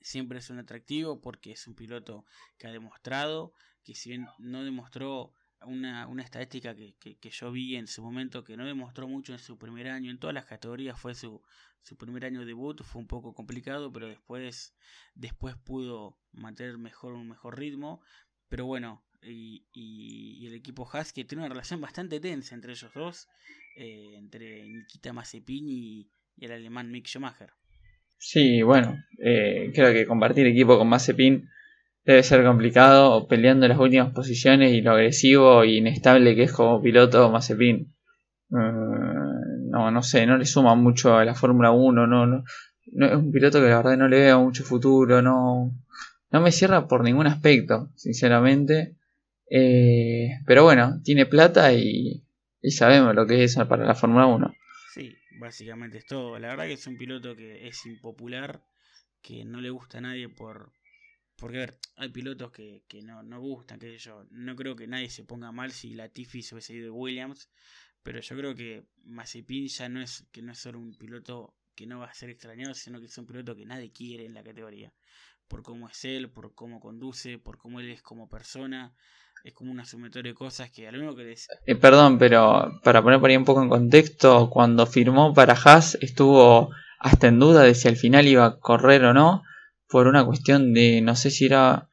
[0.01, 2.24] siempre es un atractivo porque es un piloto
[2.57, 3.53] que ha demostrado
[3.85, 8.45] que si bien no demostró una, una estadística que, que, yo vi en su momento
[8.45, 11.43] que no demostró mucho en su primer año en todas las categorías fue su,
[11.83, 14.74] su primer año de debut fue un poco complicado pero después
[15.14, 18.01] después pudo mantener mejor un mejor ritmo.
[18.49, 22.91] Pero bueno y, y, el equipo Haas que tiene una relación bastante tensa entre ellos
[22.95, 23.28] dos
[23.77, 26.11] eh, entre Nikita Mazepin y,
[26.41, 27.51] el alemán Mick Schumacher
[28.16, 31.49] Sí, bueno, eh, creo que compartir equipo con Mazepin
[32.05, 36.53] debe ser complicado, peleando en las últimas posiciones y lo agresivo e inestable que es
[36.53, 37.95] como piloto Mazepin.
[38.51, 42.45] Mm, no, no sé, no le suma mucho a la Fórmula 1, no, no,
[43.07, 45.73] es un piloto que la verdad no le veo mucho futuro, no,
[46.31, 48.97] no me cierra por ningún aspecto, sinceramente.
[49.51, 52.23] Eh, pero bueno, tiene plata y,
[52.63, 54.55] y sabemos lo que es eso para la Fórmula 1.
[54.93, 56.39] Sí, básicamente es todo.
[56.39, 58.65] La verdad que es un piloto que es impopular,
[59.23, 60.73] que no le gusta a nadie por...
[61.37, 64.27] Porque, a ver, hay pilotos que, que no, no gustan, que yo.
[64.31, 67.49] No creo que nadie se ponga mal si Latifi se hubiese ido de Williams,
[68.03, 71.87] pero yo creo que Mazepin ya no es, que no es solo un piloto que
[71.87, 74.43] no va a ser extrañado, sino que es un piloto que nadie quiere en la
[74.43, 74.93] categoría.
[75.49, 78.95] Por cómo es él, por cómo conduce, por cómo él es como persona.
[79.43, 81.49] Es como una sumatoria de cosas que a lo que les...
[81.66, 85.97] Eh, perdón, pero para poner por ahí un poco en contexto, cuando firmó para Haas
[86.03, 89.43] estuvo hasta en duda de si al final iba a correr o no,
[89.88, 91.88] por una cuestión de, no sé si era,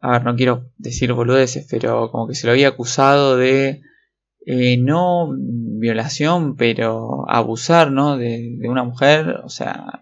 [0.00, 3.82] a ver, no quiero decir boludeces, pero como que se lo había acusado de
[4.44, 8.16] eh, no violación, pero abusar, ¿no?
[8.16, 10.00] De, de, una mujer, o sea,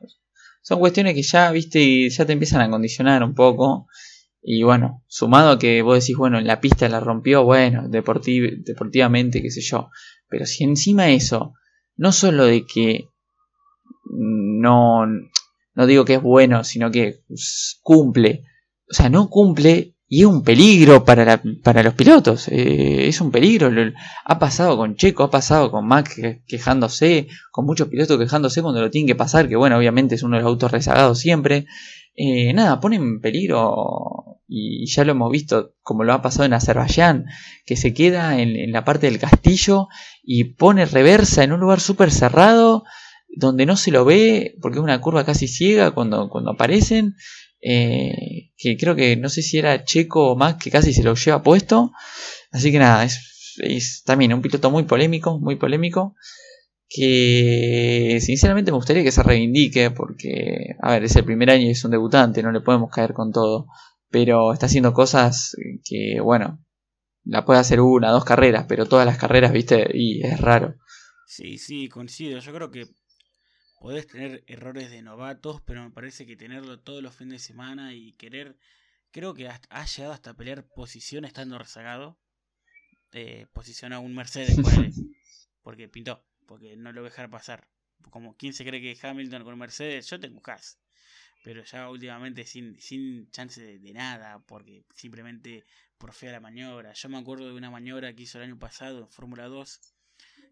[0.63, 3.87] son cuestiones que ya, viste, ya te empiezan a condicionar un poco.
[4.41, 8.65] Y bueno, sumado a que vos decís, bueno, en la pista la rompió, bueno, deportiv
[8.65, 9.91] deportivamente, qué sé yo.
[10.29, 11.55] Pero si encima eso,
[11.97, 13.09] no solo de que
[14.11, 15.07] no,
[15.75, 17.21] no digo que es bueno, sino que
[17.83, 18.45] cumple,
[18.91, 23.31] o sea, no cumple y es un peligro para, para los pilotos, eh, es un
[23.31, 23.71] peligro.
[24.25, 28.91] Ha pasado con Checo, ha pasado con Max quejándose, con muchos pilotos quejándose cuando lo
[28.91, 31.67] tienen que pasar, que bueno, obviamente es uno de los autos rezagados siempre.
[32.21, 36.53] Eh, nada, pone en peligro, y ya lo hemos visto, como lo ha pasado en
[36.53, 37.27] Azerbaiyán,
[37.65, 39.87] que se queda en, en la parte del castillo
[40.25, 42.83] y pone reversa en un lugar súper cerrado,
[43.29, 47.15] donde no se lo ve, porque es una curva casi ciega cuando, cuando aparecen.
[47.61, 51.15] Eh, que creo que no sé si era Checo o más que casi se lo
[51.15, 51.93] lleva puesto.
[52.51, 56.17] Así que nada, es, es también un piloto muy polémico, muy polémico.
[56.89, 61.71] Que sinceramente me gustaría que se reivindique porque, a ver, es el primer año y
[61.71, 63.67] es un debutante, no le podemos caer con todo.
[64.11, 66.65] Pero está haciendo cosas que, bueno,
[67.25, 70.77] la puede hacer una, dos carreras, pero todas las carreras, viste, y es raro.
[71.27, 72.39] Sí, sí, coincido.
[72.39, 72.87] Yo creo que
[73.81, 77.95] podés tener errores de novatos, pero me parece que tenerlo todos los fines de semana
[77.95, 78.57] y querer,
[79.11, 82.19] creo que ha llegado hasta pelear posición estando rezagado.
[83.13, 84.57] Eh, posición a un Mercedes,
[85.63, 87.69] porque pintó, porque no lo voy a dejar pasar.
[88.11, 90.81] Como quien se cree que Hamilton con Mercedes, yo tengo cas
[91.43, 95.65] pero ya últimamente sin, sin chance de, nada, porque simplemente
[95.97, 96.93] por fea la maniobra.
[96.93, 99.81] Yo me acuerdo de una maniobra que hizo el año pasado en Fórmula 2,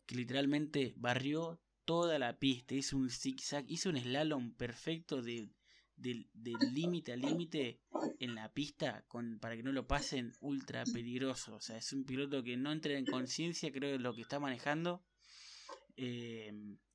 [0.06, 5.50] que literalmente barrió toda la pista, hizo un zigzag, hizo un slalom perfecto de,
[5.96, 6.28] del
[6.72, 7.80] límite a límite
[8.18, 11.56] en la pista con, para que no lo pasen ultra peligroso.
[11.56, 14.40] O sea, es un piloto que no entra en conciencia, creo, de lo que está
[14.40, 15.04] manejando.
[15.96, 16.52] Eh,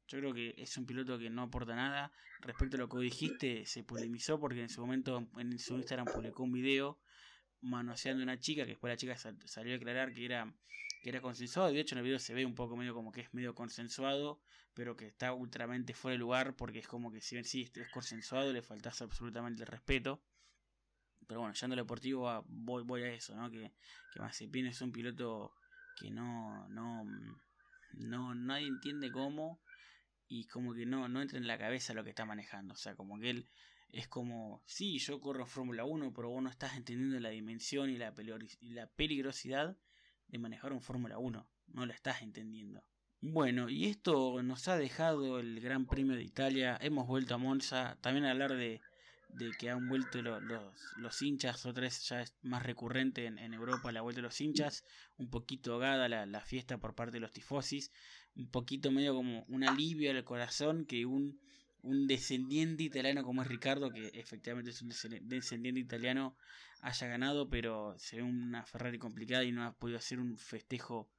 [0.07, 2.11] yo creo que es un piloto que no aporta nada.
[2.41, 6.43] Respecto a lo que dijiste, se polemizó porque en su momento en su Instagram publicó
[6.43, 6.99] un video
[7.61, 10.53] manoseando a una chica, que después la chica salió a aclarar que era,
[11.01, 11.71] que era consensuado.
[11.71, 13.55] Y de hecho en el video se ve un poco medio como que es medio
[13.55, 14.41] consensuado
[14.73, 17.89] pero que está ultramente fuera de lugar porque es como que si bien sí es
[17.89, 20.23] consensuado, le faltas absolutamente el respeto.
[21.27, 23.49] Pero bueno, ya en lo deportivo voy, voy a eso, ¿no?
[23.49, 23.71] Que,
[24.13, 25.53] que Mazepin es un piloto
[25.97, 27.05] que no, no,
[27.93, 29.61] no, nadie entiende cómo
[30.27, 32.73] y como que no, no entra en la cabeza lo que está manejando.
[32.73, 33.49] O sea, como que él
[33.89, 37.97] es como, sí, yo corro Fórmula 1, pero vos no estás entendiendo la dimensión y
[37.97, 38.13] la,
[38.61, 39.77] la peligrosidad
[40.27, 41.49] de manejar un Fórmula 1.
[41.67, 42.83] No lo estás entendiendo.
[43.19, 46.77] Bueno, y esto nos ha dejado el Gran Premio de Italia.
[46.81, 47.97] Hemos vuelto a Monza.
[48.01, 48.81] También hablar de,
[49.33, 50.41] de que han vuelto los,
[50.97, 51.65] los, hinchas.
[51.65, 54.83] Otra vez ya es más recurrente en, en, Europa la vuelta de los hinchas.
[55.17, 57.91] Un poquito ahogada la, la, fiesta por parte de los tifosis.
[58.35, 61.39] Un poquito medio como un alivio al corazón que un,
[61.81, 66.35] un descendiente italiano como es Ricardo, que efectivamente es un descendiente italiano,
[66.81, 67.49] haya ganado.
[67.49, 71.09] Pero se ve una Ferrari complicada y no ha podido hacer un festejo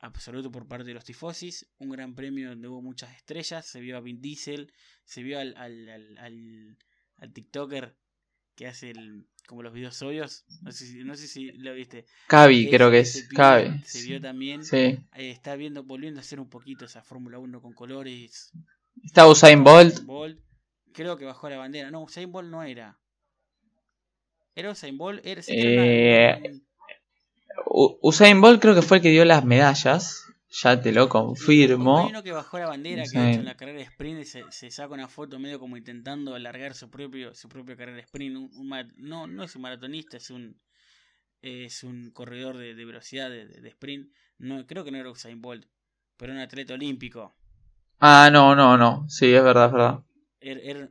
[0.00, 1.66] absoluto por parte de los tifosis.
[1.78, 3.66] Un gran premio donde hubo muchas estrellas.
[3.66, 4.72] Se vio a Vin Diesel,
[5.04, 6.78] se vio al, al, al, al,
[7.26, 7.96] TikToker
[8.54, 10.44] que hace el, como los videos obvios.
[10.62, 12.06] No sé si, no sé si lo viste.
[12.26, 13.28] Cavi, creo que es.
[13.34, 13.80] Cavi.
[13.84, 14.62] Se vio también.
[14.62, 14.76] Sí.
[14.76, 18.52] Eh, está viendo, volviendo a hacer un poquito esa Fórmula 1 con colores.
[19.02, 20.04] Está Usain Bolt.
[20.04, 20.38] Bolt.
[20.92, 21.90] Creo que bajó la bandera.
[21.90, 22.98] No, Usain Bolt no era.
[24.54, 25.24] ¿Era Usain Bolt?
[25.24, 26.60] Era, eh,
[27.66, 30.24] Usain Bolt creo que fue el que dio las medallas.
[30.50, 31.98] Ya te lo confirmo.
[31.98, 34.44] Hay uno que bajó la bandera, que ha hecho en la carrera de sprint se,
[34.50, 38.36] se, saca una foto medio como intentando alargar su propio su propia carrera de sprint.
[38.36, 40.58] Un, no, no es un maratonista, es un
[41.42, 44.10] es un corredor de, de velocidad de, de, sprint.
[44.38, 45.66] No, creo que no era Usain Bolt,
[46.16, 47.34] pero un atleta olímpico.
[48.00, 49.08] Ah, no, no, no.
[49.08, 50.04] Sí, es verdad, es verdad.
[50.40, 50.90] Er, er...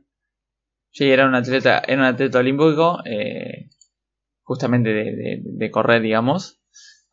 [0.90, 3.68] Sí, era un atleta, era un atleta olímpico, eh,
[4.42, 6.57] justamente de, de, de correr, digamos.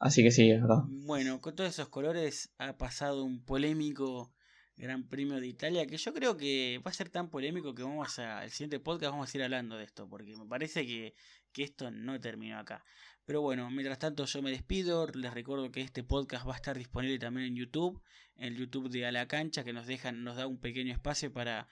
[0.05, 0.83] Así que sí, es verdad.
[0.87, 4.31] Bueno, con todos esos colores ha pasado un polémico
[4.77, 8.19] Gran Premio de Italia, que yo creo que va a ser tan polémico que vamos
[8.19, 11.15] a, el siguiente podcast vamos a ir hablando de esto, porque me parece que,
[11.51, 12.85] que esto no terminó acá.
[13.25, 16.77] Pero bueno, mientras tanto yo me despido, les recuerdo que este podcast va a estar
[16.77, 17.99] disponible también en YouTube,
[18.35, 21.33] en el YouTube de A la Cancha, que nos dejan, nos da un pequeño espacio
[21.33, 21.67] para,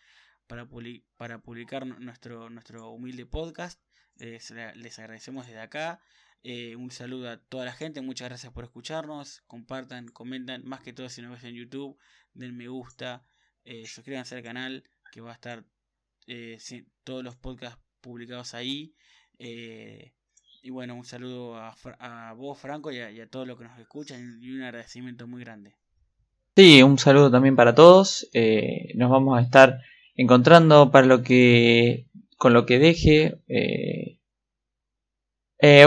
[0.47, 0.67] para,
[1.17, 3.79] para publicar nuestro, nuestro humilde podcast.
[4.15, 6.01] Les, les agradecemos desde acá.
[6.45, 9.41] Eh, un saludo a toda la gente, muchas gracias por escucharnos.
[9.47, 11.97] Compartan, comentan, más que todo si nos ves en YouTube,
[12.33, 13.23] den me gusta,
[13.63, 14.83] eh, suscríbanse al canal
[15.13, 15.63] que va a estar
[16.27, 16.57] eh,
[17.05, 18.93] todos los podcasts publicados ahí.
[19.39, 24.39] Y bueno, un saludo a, a vos, Franco, y a, todos los que nos escuchan
[24.41, 25.75] y un agradecimiento muy grande.
[26.55, 28.29] Sí, un saludo también para todos.
[28.95, 29.81] nos vamos a estar
[30.15, 33.37] encontrando para lo que con lo que deje.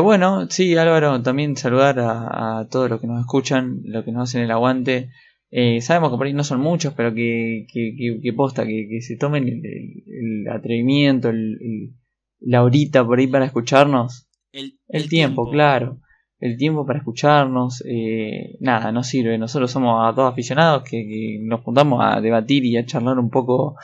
[0.03, 4.31] Bueno, sí, Álvaro, también saludar a, a, todos los que nos escuchan, los que nos
[4.31, 5.11] hacen el aguante.
[5.51, 9.49] Eh, sabemos que por ahí no son muchos, pero que, que, posta, que, se tomen
[9.49, 11.95] el, atrevimiento, el,
[12.41, 14.29] la horita por ahí para escucharnos.
[14.53, 16.01] El, tiempo, claro.
[16.39, 17.83] El tiempo para escucharnos.
[17.87, 19.39] Eh, nada, no sirve.
[19.39, 23.77] Nosotros somos a todos aficionados que, nos juntamos a debatir y a charlar un poco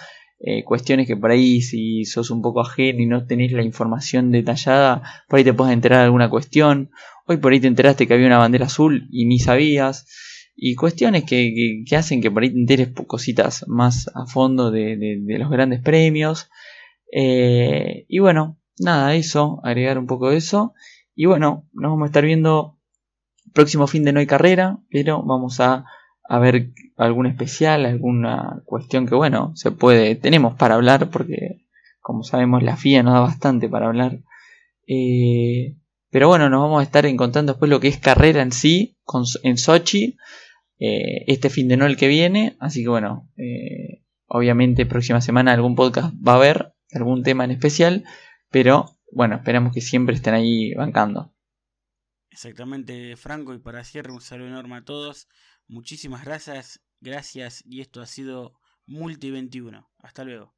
[0.44, 4.32] eh, cuestiones que por ahí si sos un poco ajeno y no tenés la información
[4.32, 6.90] detallada, por ahí te puedes enterar de alguna cuestión.
[7.26, 10.06] Hoy por ahí te enteraste que había una bandera azul y ni sabías
[10.56, 14.96] y cuestiones que, que, hacen que por ahí te enteres cositas más a fondo de,
[14.96, 16.50] de, los grandes premios.
[17.12, 20.74] Eh, y bueno, nada, eso, agregar un poco de eso.
[21.14, 22.78] Y bueno, nos vamos a estar viendo
[23.52, 25.84] próximo fin de no hay carrera, pero vamos a,
[26.32, 31.66] a ver algún especial, alguna cuestión que bueno, se puede, tenemos para hablar, porque
[32.00, 34.20] como sabemos la FIA nos da bastante para hablar.
[34.86, 35.76] Eh,
[36.08, 38.96] pero bueno, nos vamos a estar encontrando después lo que es carrera en sí,
[39.42, 40.16] en Sochi,
[40.78, 42.56] eh, este fin de no el que viene.
[42.60, 47.50] Así que bueno, eh, obviamente próxima semana algún podcast va a haber, algún tema en
[47.50, 48.04] especial,
[48.50, 51.34] pero bueno, esperamos que siempre estén ahí bancando.
[52.30, 55.28] Exactamente, Franco, y para cierre un saludo enorme a todos.
[55.72, 58.52] Muchísimas gracias, gracias, y esto ha sido
[58.84, 59.90] Multi 21.
[60.00, 60.54] Hasta luego.